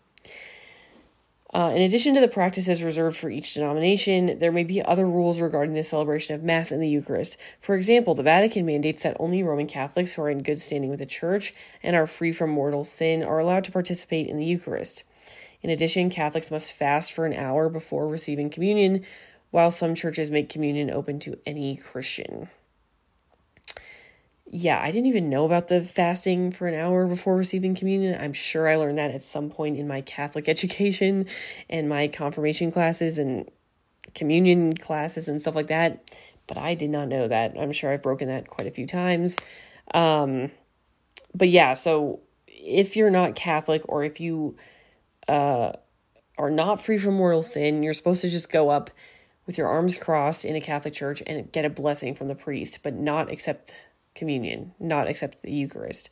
Uh, 1.52 1.72
in 1.74 1.82
addition 1.82 2.14
to 2.14 2.22
the 2.22 2.28
practices 2.28 2.84
reserved 2.84 3.18
for 3.18 3.30
each 3.30 3.56
denomination, 3.56 4.38
there 4.38 4.52
may 4.52 4.64
be 4.64 4.84
other 4.84 5.08
rules 5.08 5.42
regarding 5.42 5.74
the 5.74 5.84
celebration 5.84 6.36
of 6.36 6.44
Mass 6.44 6.72
and 6.72 6.80
the 6.80 6.88
Eucharist. 6.88 7.38
For 7.60 7.76
example, 7.76 8.14
the 8.14 8.22
Vatican 8.22 8.68
mandates 8.68 9.02
that 9.02 9.18
only 9.20 9.42
Roman 9.42 9.66
Catholics 9.66 10.14
who 10.14 10.22
are 10.22 10.30
in 10.30 10.44
good 10.44 10.60
standing 10.60 10.92
with 10.92 11.00
the 11.00 11.08
Church 11.08 11.56
and 11.82 11.96
are 11.96 12.06
free 12.06 12.32
from 12.32 12.52
mortal 12.52 12.86
sin 12.86 13.24
are 13.24 13.40
allowed 13.40 13.64
to 13.64 13.72
participate 13.72 14.28
in 14.28 14.38
the 14.38 14.46
Eucharist. 14.46 15.04
In 15.64 15.72
addition, 15.72 16.12
Catholics 16.12 16.52
must 16.52 16.72
fast 16.72 17.14
for 17.14 17.26
an 17.26 17.34
hour 17.34 17.68
before 17.68 18.08
receiving 18.08 18.52
communion, 18.52 19.04
while 19.50 19.72
some 19.72 19.96
churches 19.96 20.30
make 20.30 20.50
communion 20.50 20.92
open 20.92 21.18
to 21.20 21.40
any 21.48 21.76
Christian 21.76 22.48
yeah, 24.52 24.82
I 24.82 24.92
didn't 24.92 25.08
even 25.08 25.30
know 25.30 25.46
about 25.46 25.68
the 25.68 25.82
fasting 25.82 26.52
for 26.52 26.68
an 26.68 26.74
hour 26.74 27.06
before 27.06 27.36
receiving 27.36 27.76
communion. 27.76 28.20
I'm 28.20 28.34
sure 28.34 28.68
I 28.68 28.78
learned 28.78 28.98
that 28.98 29.12
at 29.12 29.24
some 29.24 29.50
point 29.50 29.78
in 29.78 29.88
my 29.88 30.02
Catholic 30.02 30.50
education 30.50 31.28
and 31.70 31.88
my 31.88 32.08
confirmation 32.08 32.72
classes 32.72 33.18
and 33.18 33.50
communion 34.16 34.74
classes 34.74 35.30
and 35.30 35.42
stuff 35.42 35.56
like 35.56 35.68
that. 35.68 36.18
But 36.48 36.58
I 36.58 36.74
did 36.74 36.90
not 36.90 37.08
know 37.08 37.28
that. 37.28 37.56
I'm 37.60 37.72
sure 37.72 37.94
I've 37.94 38.02
broken 38.02 38.28
that 38.28 38.48
quite 38.50 38.68
a 38.68 38.72
few 38.72 38.88
times. 38.88 39.38
Um, 39.94 40.52
but 41.36 41.50
yeah, 41.50 41.76
so 41.76 42.22
if 42.48 42.96
you're 42.96 43.12
not 43.12 43.36
Catholic 43.36 43.84
or 43.88 44.04
if 44.04 44.20
you 44.20 44.58
uh, 45.28 45.74
are 46.40 46.50
not 46.50 46.82
free 46.82 46.98
from 46.98 47.14
mortal 47.14 47.44
sin, 47.44 47.84
you're 47.84 47.94
supposed 47.94 48.22
to 48.22 48.30
just 48.30 48.52
go 48.52 48.70
up 48.70 48.90
with 49.46 49.60
your 49.60 49.68
arms 49.68 49.96
crossed 49.98 50.44
in 50.44 50.56
a 50.56 50.62
Catholic 50.62 50.94
church 50.94 51.22
and 51.28 51.52
get 51.52 51.66
a 51.66 51.70
blessing 51.70 52.16
from 52.16 52.28
the 52.28 52.36
priest, 52.36 52.80
but 52.82 52.96
not 52.96 53.32
accept 53.32 53.74
communion, 54.20 54.74
not 54.80 55.08
accept 55.08 55.42
the 55.42 55.52
Eucharist. 55.52 56.10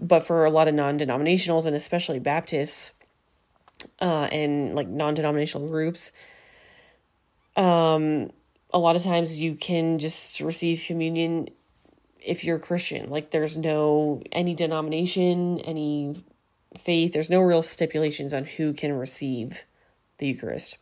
But 0.00 0.26
for 0.26 0.44
a 0.44 0.50
lot 0.50 0.66
of 0.66 0.74
non 0.74 0.98
denominationals 0.98 1.66
and 1.66 1.76
especially 1.76 2.18
Baptists 2.18 2.92
uh, 4.00 4.28
and 4.32 4.74
like 4.74 4.88
non 4.88 5.14
denominational 5.14 5.68
groups, 5.68 6.10
um, 7.56 8.30
a 8.72 8.78
lot 8.78 8.96
of 8.96 9.02
times 9.02 9.42
you 9.42 9.54
can 9.54 9.98
just 9.98 10.40
receive 10.40 10.84
communion 10.86 11.48
if 12.18 12.44
you're 12.44 12.56
a 12.56 12.60
Christian. 12.60 13.10
Like 13.10 13.30
there's 13.30 13.56
no 13.56 14.22
any 14.32 14.54
denomination, 14.54 15.60
any 15.60 16.24
faith, 16.78 17.12
there's 17.12 17.30
no 17.30 17.40
real 17.40 17.62
stipulations 17.62 18.32
on 18.32 18.44
who 18.44 18.72
can 18.72 18.92
receive 18.92 19.64
the 20.18 20.26
Eucharist. 20.26 20.78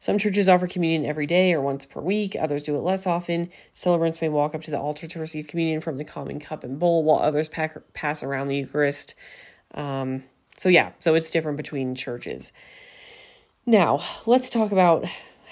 Some 0.00 0.16
churches 0.16 0.48
offer 0.48 0.66
communion 0.66 1.04
every 1.04 1.26
day 1.26 1.52
or 1.52 1.60
once 1.60 1.84
per 1.84 2.00
week, 2.00 2.34
others 2.34 2.64
do 2.64 2.74
it 2.74 2.80
less 2.80 3.06
often. 3.06 3.50
Celebrants 3.74 4.22
may 4.22 4.30
walk 4.30 4.54
up 4.54 4.62
to 4.62 4.70
the 4.70 4.80
altar 4.80 5.06
to 5.06 5.20
receive 5.20 5.46
communion 5.46 5.82
from 5.82 5.98
the 5.98 6.04
common 6.04 6.40
cup 6.40 6.64
and 6.64 6.78
bowl, 6.78 7.04
while 7.04 7.18
others 7.18 7.50
pack, 7.50 7.76
pass 7.92 8.22
around 8.22 8.48
the 8.48 8.56
Eucharist. 8.56 9.14
Um, 9.74 10.24
so, 10.56 10.70
yeah, 10.70 10.92
so 11.00 11.14
it's 11.14 11.30
different 11.30 11.58
between 11.58 11.94
churches. 11.94 12.54
Now, 13.66 14.02
let's 14.24 14.48
talk 14.48 14.72
about 14.72 15.04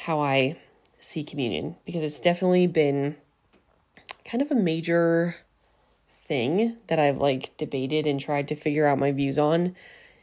how 0.04 0.18
I 0.18 0.56
see 0.98 1.22
communion 1.22 1.76
because 1.84 2.02
it's 2.02 2.18
definitely 2.18 2.66
been 2.66 3.16
kind 4.24 4.40
of 4.40 4.50
a 4.50 4.54
major 4.54 5.36
thing 6.08 6.78
that 6.86 6.98
I've 6.98 7.18
like 7.18 7.54
debated 7.58 8.06
and 8.06 8.18
tried 8.18 8.48
to 8.48 8.54
figure 8.54 8.86
out 8.86 8.98
my 8.98 9.12
views 9.12 9.38
on, 9.38 9.76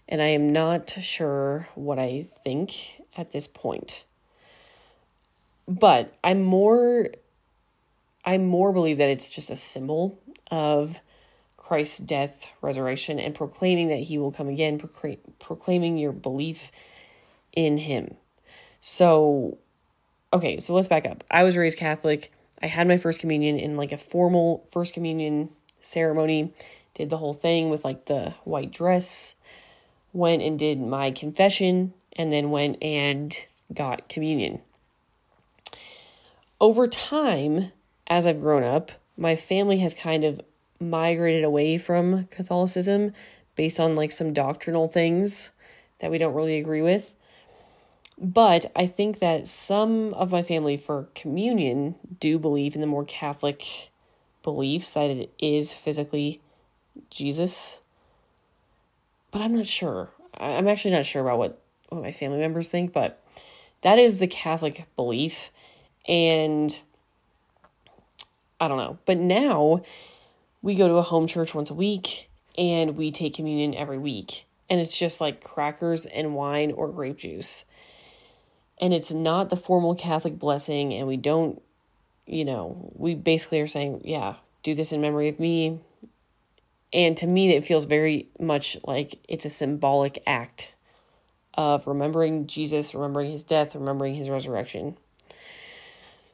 and 0.10 0.20
I 0.20 0.28
am 0.28 0.52
not 0.52 0.90
sure 0.90 1.68
what 1.76 2.00
I 2.00 2.26
think 2.44 3.04
at 3.16 3.30
this 3.30 3.48
point. 3.48 4.04
But 5.68 6.16
I'm 6.24 6.42
more 6.42 7.08
I 8.26 8.38
more 8.40 8.74
believe 8.74 8.98
that 8.98 9.10
it's 9.10 9.30
just 9.30 9.52
a 9.52 9.56
symbol 9.56 10.20
of 10.50 11.00
Christ's 11.58 12.00
death, 12.00 12.48
resurrection, 12.62 13.20
and 13.20 13.36
proclaiming 13.36 13.90
that 13.90 14.02
he 14.02 14.18
will 14.18 14.32
come 14.32 14.48
again, 14.48 14.82
proclaiming 15.40 15.98
your 15.98 16.12
belief 16.12 16.72
in 17.54 17.78
him. 17.78 18.16
So, 18.82 19.60
okay, 20.34 20.60
so 20.60 20.74
let's 20.74 20.88
back 20.88 21.06
up. 21.06 21.24
I 21.30 21.44
was 21.44 21.56
raised 21.56 21.78
Catholic. 21.78 22.32
I 22.62 22.68
had 22.68 22.88
my 22.88 22.98
first 22.98 23.20
communion 23.20 23.58
in 23.60 23.78
like 23.78 23.92
a 23.92 23.98
formal 23.98 24.66
first 24.72 24.94
communion 24.94 25.50
ceremony, 25.80 26.54
did 26.96 27.10
the 27.10 27.18
whole 27.18 27.34
thing 27.34 27.70
with 27.70 27.86
like 27.86 28.06
the 28.06 28.34
white 28.44 28.72
dress, 28.72 29.36
went 30.14 30.42
and 30.42 30.58
did 30.58 30.80
my 30.80 31.12
confession, 31.12 31.94
and 32.14 32.32
then 32.32 32.50
went 32.50 32.82
and 32.82 33.46
got 33.74 34.10
communion. 34.10 34.62
Over 36.60 36.88
time, 36.88 37.72
as 38.08 38.26
I've 38.26 38.42
grown 38.42 38.64
up, 38.64 38.92
my 39.18 39.36
family 39.36 39.78
has 39.80 39.94
kind 39.94 40.24
of 40.24 40.42
migrated 40.80 41.44
away 41.44 41.78
from 41.78 42.28
Catholicism 42.28 43.14
based 43.56 43.80
on 43.80 43.96
like 43.96 44.12
some 44.12 44.34
doctrinal 44.34 44.88
things 44.88 45.52
that 46.00 46.12
we 46.12 46.18
don't 46.18 46.34
really 46.34 46.58
agree 46.58 46.82
with. 46.82 47.16
But 48.18 48.66
I 48.76 48.88
think 48.88 49.20
that 49.20 49.48
some 49.48 50.14
of 50.14 50.32
my 50.32 50.42
family 50.42 50.78
for 50.78 51.10
communion 51.16 51.96
do 52.20 52.40
believe 52.40 52.76
in 52.76 52.82
the 52.82 52.88
more 52.88 53.06
Catholic 53.06 53.92
beliefs 54.42 54.94
that 54.94 55.10
it 55.10 55.34
is 55.40 55.74
physically 55.74 56.42
Jesus. 57.10 57.82
But 59.32 59.42
I'm 59.42 59.56
not 59.56 59.66
sure. 59.66 60.10
I'm 60.40 60.68
actually 60.68 60.92
not 60.92 61.06
sure 61.06 61.22
about 61.22 61.38
what, 61.38 61.62
what 61.90 62.02
my 62.02 62.12
family 62.12 62.40
members 62.40 62.70
think, 62.70 62.94
but 62.94 63.22
that 63.82 64.00
is 64.00 64.18
the 64.18 64.28
Catholic 64.28 64.86
belief. 64.96 65.52
And 66.08 66.78
I 68.60 68.68
don't 68.68 68.78
know. 68.78 68.98
But 69.06 69.18
now 69.18 69.82
we 70.62 70.76
go 70.76 70.88
to 70.88 70.96
a 70.96 71.02
home 71.02 71.28
church 71.28 71.54
once 71.54 71.70
a 71.70 71.76
week 71.76 72.30
and 72.58 72.98
we 72.98 73.12
take 73.12 73.36
communion 73.36 73.76
every 73.76 73.98
week. 73.98 74.46
And 74.70 74.80
it's 74.80 74.98
just 74.98 75.22
like 75.22 75.44
crackers 75.44 76.06
and 76.06 76.36
wine 76.36 76.72
or 76.72 76.88
grape 76.90 77.18
juice. 77.18 77.66
And 78.82 78.94
it's 78.94 79.14
not 79.14 79.50
the 79.50 79.56
formal 79.56 79.96
Catholic 79.96 80.40
blessing. 80.40 80.94
And 80.94 81.08
we 81.08 81.18
don't, 81.18 81.62
you 82.26 82.46
know, 82.46 82.92
we 82.96 83.16
basically 83.16 83.62
are 83.62 83.68
saying, 83.68 84.02
yeah, 84.04 84.36
do 84.64 84.74
this 84.74 84.92
in 84.92 85.02
memory 85.02 85.30
of 85.30 85.40
me. 85.40 85.80
And 86.92 87.16
to 87.18 87.28
me, 87.28 87.54
it 87.56 87.66
feels 87.66 87.86
very 87.86 88.30
much 88.40 88.78
like 88.86 89.20
it's 89.28 89.46
a 89.46 89.50
symbolic 89.50 90.22
act 90.26 90.74
of 91.54 91.88
remembering 91.88 92.48
Jesus, 92.48 92.96
remembering 92.96 93.32
his 93.32 93.44
death, 93.44 93.76
remembering 93.76 94.16
his 94.16 94.30
resurrection. 94.30 94.98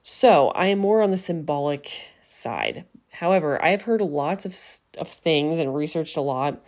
So 0.03 0.49
I 0.49 0.67
am 0.67 0.79
more 0.79 1.01
on 1.01 1.11
the 1.11 1.17
symbolic 1.17 2.09
side. 2.23 2.85
However, 3.13 3.63
I 3.63 3.69
have 3.69 3.83
heard 3.83 4.01
lots 4.01 4.45
of, 4.45 4.55
of 4.99 5.07
things 5.07 5.59
and 5.59 5.75
researched 5.75 6.17
a 6.17 6.21
lot. 6.21 6.63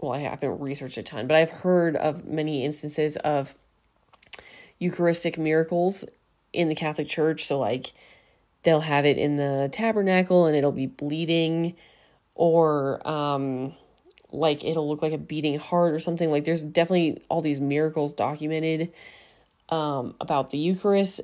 Well, 0.00 0.12
I 0.12 0.20
haven't 0.20 0.60
researched 0.60 0.96
a 0.96 1.02
ton, 1.02 1.26
but 1.26 1.36
I've 1.36 1.50
heard 1.50 1.96
of 1.96 2.24
many 2.24 2.64
instances 2.64 3.16
of 3.16 3.54
Eucharistic 4.78 5.36
miracles 5.36 6.04
in 6.52 6.68
the 6.68 6.74
Catholic 6.74 7.08
Church. 7.08 7.44
So, 7.44 7.58
like, 7.58 7.92
they'll 8.62 8.80
have 8.80 9.04
it 9.04 9.18
in 9.18 9.36
the 9.36 9.68
tabernacle 9.72 10.46
and 10.46 10.56
it'll 10.56 10.72
be 10.72 10.86
bleeding, 10.86 11.74
or 12.34 13.06
um, 13.06 13.74
like 14.30 14.64
it'll 14.64 14.88
look 14.88 15.02
like 15.02 15.12
a 15.12 15.18
beating 15.18 15.58
heart 15.58 15.92
or 15.92 15.98
something. 15.98 16.30
Like, 16.30 16.44
there's 16.44 16.62
definitely 16.62 17.20
all 17.28 17.42
these 17.42 17.60
miracles 17.60 18.12
documented 18.12 18.92
um, 19.68 20.14
about 20.20 20.50
the 20.50 20.58
Eucharist, 20.58 21.20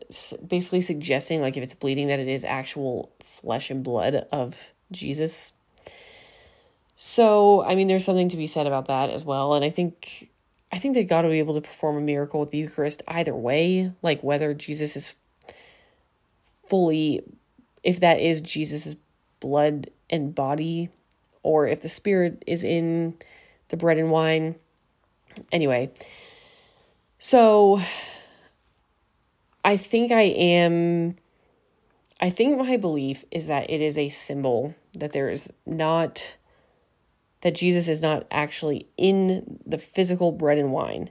basically 0.46 0.80
suggesting, 0.80 1.40
like, 1.40 1.56
if 1.56 1.62
it's 1.62 1.74
bleeding, 1.74 2.08
that 2.08 2.18
it 2.18 2.28
is 2.28 2.44
actual 2.44 3.12
flesh 3.20 3.70
and 3.70 3.82
blood 3.82 4.26
of 4.30 4.56
Jesus. 4.92 5.52
So, 6.96 7.64
I 7.64 7.74
mean, 7.74 7.88
there's 7.88 8.04
something 8.04 8.28
to 8.28 8.36
be 8.36 8.46
said 8.46 8.66
about 8.66 8.86
that 8.86 9.10
as 9.10 9.24
well. 9.24 9.54
And 9.54 9.64
I 9.64 9.70
think, 9.70 10.30
I 10.70 10.78
think 10.78 10.94
that 10.94 11.08
got 11.08 11.22
to 11.22 11.28
be 11.28 11.38
able 11.38 11.54
to 11.54 11.60
perform 11.60 11.96
a 11.96 12.00
miracle 12.00 12.40
with 12.40 12.50
the 12.50 12.58
Eucharist 12.58 13.02
either 13.08 13.34
way, 13.34 13.92
like 14.02 14.22
whether 14.22 14.54
Jesus 14.54 14.96
is 14.96 15.14
fully, 16.68 17.22
if 17.82 18.00
that 18.00 18.20
is 18.20 18.40
Jesus's 18.40 18.96
blood 19.40 19.90
and 20.08 20.34
body, 20.34 20.90
or 21.42 21.66
if 21.66 21.80
the 21.80 21.88
Spirit 21.88 22.42
is 22.46 22.64
in 22.64 23.14
the 23.68 23.76
bread 23.76 23.98
and 23.98 24.10
wine. 24.10 24.54
Anyway, 25.50 25.90
so 27.18 27.80
I 29.64 29.76
think 29.78 30.12
I 30.12 30.22
am. 30.22 31.16
I 32.20 32.30
think 32.30 32.58
my 32.58 32.76
belief 32.76 33.24
is 33.30 33.48
that 33.48 33.68
it 33.70 33.80
is 33.80 33.98
a 33.98 34.08
symbol 34.08 34.74
that 34.94 35.12
there 35.12 35.28
is 35.30 35.52
not, 35.66 36.36
that 37.40 37.54
Jesus 37.54 37.88
is 37.88 38.00
not 38.00 38.26
actually 38.30 38.86
in 38.96 39.58
the 39.66 39.78
physical 39.78 40.30
bread 40.30 40.58
and 40.58 40.70
wine, 40.70 41.10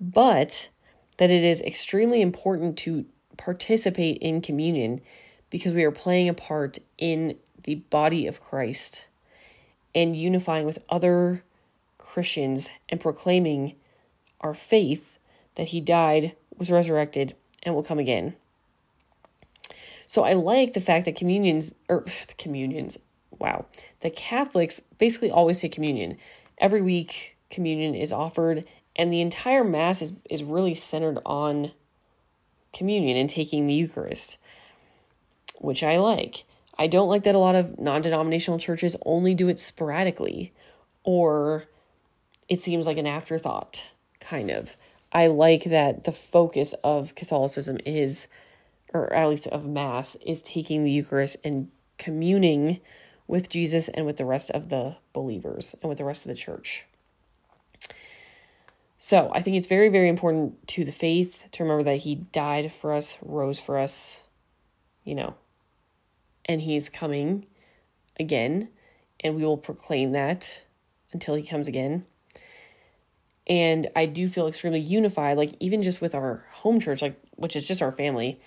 but 0.00 0.68
that 1.18 1.30
it 1.30 1.44
is 1.44 1.62
extremely 1.62 2.20
important 2.20 2.76
to 2.78 3.06
participate 3.36 4.18
in 4.18 4.40
communion 4.40 5.00
because 5.50 5.72
we 5.72 5.84
are 5.84 5.92
playing 5.92 6.28
a 6.28 6.34
part 6.34 6.78
in 6.98 7.36
the 7.62 7.76
body 7.76 8.26
of 8.26 8.40
Christ 8.40 9.06
and 9.94 10.16
unifying 10.16 10.66
with 10.66 10.78
other 10.88 11.44
Christians 11.98 12.68
and 12.88 13.00
proclaiming 13.00 13.76
our 14.40 14.54
faith 14.54 15.18
that 15.54 15.68
he 15.68 15.80
died, 15.80 16.34
was 16.56 16.70
resurrected, 16.70 17.34
and 17.66 17.74
will 17.74 17.82
come 17.82 17.98
again. 17.98 18.34
So 20.06 20.24
I 20.24 20.32
like 20.32 20.72
the 20.72 20.80
fact 20.80 21.04
that 21.04 21.16
communions 21.16 21.74
or 21.88 21.98
er, 21.98 22.06
communions, 22.38 22.98
wow, 23.38 23.66
the 24.00 24.10
Catholics 24.10 24.80
basically 24.80 25.30
always 25.30 25.60
say 25.60 25.68
communion. 25.68 26.16
Every 26.58 26.80
week 26.80 27.36
communion 27.50 27.94
is 27.94 28.12
offered 28.12 28.66
and 28.94 29.12
the 29.12 29.20
entire 29.20 29.64
mass 29.64 30.00
is 30.00 30.14
is 30.30 30.42
really 30.42 30.74
centered 30.74 31.18
on 31.26 31.72
communion 32.72 33.16
and 33.16 33.28
taking 33.28 33.66
the 33.66 33.74
Eucharist, 33.74 34.38
which 35.58 35.82
I 35.82 35.98
like. 35.98 36.44
I 36.78 36.86
don't 36.86 37.08
like 37.08 37.24
that 37.24 37.34
a 37.34 37.38
lot 37.38 37.54
of 37.54 37.78
non-denominational 37.78 38.58
churches 38.58 38.96
only 39.04 39.34
do 39.34 39.48
it 39.48 39.58
sporadically 39.58 40.52
or 41.04 41.64
it 42.48 42.60
seems 42.60 42.86
like 42.86 42.98
an 42.98 43.06
afterthought 43.06 43.86
kind 44.20 44.50
of. 44.50 44.76
I 45.16 45.28
like 45.28 45.64
that 45.64 46.04
the 46.04 46.12
focus 46.12 46.74
of 46.84 47.14
Catholicism 47.14 47.78
is, 47.86 48.28
or 48.92 49.10
at 49.14 49.30
least 49.30 49.46
of 49.46 49.64
Mass, 49.64 50.14
is 50.16 50.42
taking 50.42 50.84
the 50.84 50.92
Eucharist 50.92 51.38
and 51.42 51.70
communing 51.96 52.82
with 53.26 53.48
Jesus 53.48 53.88
and 53.88 54.04
with 54.04 54.18
the 54.18 54.26
rest 54.26 54.50
of 54.50 54.68
the 54.68 54.96
believers 55.14 55.74
and 55.80 55.88
with 55.88 55.96
the 55.96 56.04
rest 56.04 56.26
of 56.26 56.28
the 56.28 56.34
church. 56.34 56.84
So 58.98 59.30
I 59.32 59.40
think 59.40 59.56
it's 59.56 59.66
very, 59.66 59.88
very 59.88 60.10
important 60.10 60.68
to 60.68 60.84
the 60.84 60.92
faith 60.92 61.46
to 61.52 61.62
remember 61.62 61.84
that 61.84 62.02
He 62.02 62.16
died 62.16 62.70
for 62.70 62.92
us, 62.92 63.16
rose 63.22 63.58
for 63.58 63.78
us, 63.78 64.22
you 65.02 65.14
know, 65.14 65.32
and 66.44 66.60
He's 66.60 66.90
coming 66.90 67.46
again, 68.20 68.68
and 69.20 69.34
we 69.34 69.46
will 69.46 69.56
proclaim 69.56 70.12
that 70.12 70.62
until 71.10 71.36
He 71.36 71.42
comes 71.42 71.68
again 71.68 72.04
and 73.46 73.88
i 73.96 74.06
do 74.06 74.28
feel 74.28 74.46
extremely 74.46 74.80
unified 74.80 75.36
like 75.36 75.54
even 75.60 75.82
just 75.82 76.00
with 76.00 76.14
our 76.14 76.44
home 76.52 76.80
church 76.80 77.02
like 77.02 77.20
which 77.36 77.56
is 77.56 77.66
just 77.66 77.82
our 77.82 77.92
family 77.92 78.40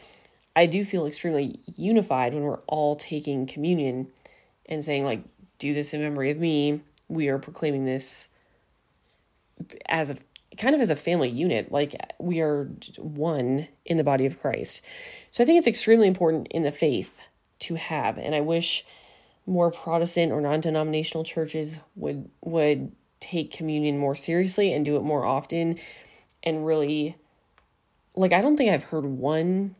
i 0.55 0.65
do 0.65 0.83
feel 0.83 1.05
extremely 1.05 1.59
unified 1.75 2.33
when 2.33 2.43
we're 2.43 2.59
all 2.67 2.95
taking 2.95 3.45
communion 3.45 4.07
and 4.65 4.83
saying 4.83 5.03
like 5.03 5.23
do 5.59 5.73
this 5.73 5.93
in 5.93 6.01
memory 6.01 6.31
of 6.31 6.39
me. 6.39 6.81
We 7.07 7.27
are 7.27 7.37
proclaiming 7.37 7.85
this 7.85 8.29
as 9.87 10.09
a 10.09 10.17
kind 10.57 10.73
of 10.73 10.81
as 10.81 10.89
a 10.89 10.95
family 10.95 11.29
unit 11.29 11.71
like 11.71 11.95
we 12.17 12.41
are 12.41 12.65
one 12.97 13.67
in 13.85 13.97
the 13.97 14.03
body 14.03 14.25
of 14.25 14.39
christ. 14.39 14.81
So 15.31 15.43
i 15.43 15.45
think 15.45 15.57
it's 15.57 15.67
extremely 15.67 16.07
important 16.07 16.47
in 16.47 16.63
the 16.63 16.71
faith 16.71 17.21
to 17.59 17.75
have 17.75 18.17
and 18.17 18.33
i 18.33 18.41
wish 18.41 18.85
more 19.45 19.69
protestant 19.69 20.31
or 20.31 20.39
non-denominational 20.39 21.23
churches 21.23 21.79
would 21.95 22.29
would 22.41 22.91
take 23.19 23.51
communion 23.51 23.97
more 23.97 24.15
seriously 24.15 24.73
and 24.73 24.85
do 24.85 24.95
it 24.95 25.03
more 25.03 25.25
often 25.25 25.77
and 26.43 26.65
really 26.65 27.17
like 28.15 28.33
I 28.33 28.41
don't 28.41 28.57
think 28.57 28.71
I've 28.71 28.83
heard 28.83 29.05
one 29.05 29.75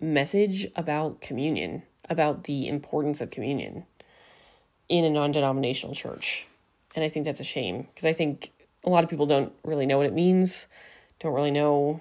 message 0.00 0.66
about 0.76 1.20
communion, 1.20 1.82
about 2.08 2.44
the 2.44 2.68
importance 2.68 3.20
of 3.20 3.30
communion 3.30 3.84
in 4.88 5.04
a 5.04 5.10
non-denominational 5.10 5.94
church. 5.94 6.46
And 6.94 7.04
I 7.04 7.08
think 7.08 7.24
that's 7.24 7.40
a 7.40 7.44
shame 7.44 7.82
because 7.82 8.04
I 8.04 8.12
think 8.12 8.52
a 8.84 8.90
lot 8.90 9.04
of 9.04 9.10
people 9.10 9.26
don't 9.26 9.52
really 9.64 9.86
know 9.86 9.96
what 9.96 10.06
it 10.06 10.12
means, 10.12 10.66
don't 11.18 11.34
really 11.34 11.50
know 11.50 12.00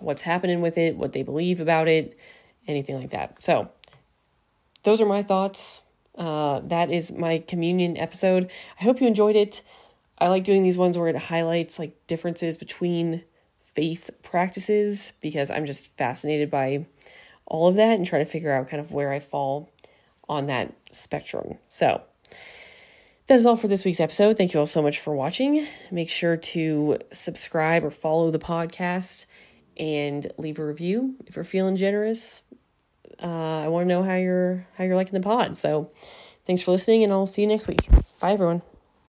what's 0.00 0.22
happening 0.22 0.60
with 0.60 0.78
it, 0.78 0.96
what 0.96 1.12
they 1.12 1.22
believe 1.22 1.60
about 1.60 1.86
it, 1.86 2.18
anything 2.66 2.96
like 2.96 3.10
that. 3.10 3.42
So, 3.42 3.70
those 4.82 5.00
are 5.00 5.06
my 5.06 5.22
thoughts 5.22 5.81
Uh, 6.16 6.60
that 6.64 6.90
is 6.90 7.12
my 7.12 7.38
communion 7.38 7.96
episode. 7.96 8.50
I 8.80 8.84
hope 8.84 9.00
you 9.00 9.06
enjoyed 9.06 9.36
it. 9.36 9.62
I 10.18 10.28
like 10.28 10.44
doing 10.44 10.62
these 10.62 10.78
ones 10.78 10.96
where 10.96 11.08
it 11.08 11.16
highlights 11.16 11.78
like 11.78 12.06
differences 12.06 12.56
between 12.56 13.24
faith 13.74 14.10
practices 14.22 15.14
because 15.20 15.50
I'm 15.50 15.66
just 15.66 15.96
fascinated 15.96 16.50
by 16.50 16.86
all 17.46 17.66
of 17.66 17.76
that 17.76 17.96
and 17.96 18.06
trying 18.06 18.24
to 18.24 18.30
figure 18.30 18.52
out 18.52 18.68
kind 18.68 18.80
of 18.80 18.92
where 18.92 19.12
I 19.12 19.18
fall 19.20 19.70
on 20.28 20.46
that 20.46 20.74
spectrum. 20.90 21.58
So, 21.66 22.02
that 23.26 23.36
is 23.36 23.46
all 23.46 23.56
for 23.56 23.68
this 23.68 23.84
week's 23.84 24.00
episode. 24.00 24.36
Thank 24.36 24.52
you 24.52 24.60
all 24.60 24.66
so 24.66 24.82
much 24.82 24.98
for 24.98 25.14
watching. 25.14 25.66
Make 25.90 26.10
sure 26.10 26.36
to 26.36 26.98
subscribe 27.12 27.84
or 27.84 27.90
follow 27.90 28.30
the 28.30 28.38
podcast 28.38 29.26
and 29.76 30.30
leave 30.38 30.58
a 30.58 30.66
review 30.66 31.16
if 31.26 31.36
you're 31.36 31.44
feeling 31.44 31.76
generous. 31.76 32.42
Uh, 33.22 33.62
I 33.64 33.68
want 33.68 33.84
to 33.84 33.88
know 33.88 34.02
how 34.02 34.14
you're 34.14 34.66
how 34.76 34.84
you're 34.84 34.96
liking 34.96 35.14
the 35.14 35.20
pod. 35.20 35.56
So, 35.56 35.90
thanks 36.46 36.62
for 36.62 36.72
listening, 36.72 37.04
and 37.04 37.12
I'll 37.12 37.26
see 37.26 37.42
you 37.42 37.48
next 37.48 37.68
week. 37.68 37.88
Bye, 38.20 38.32
everyone. 38.32 38.62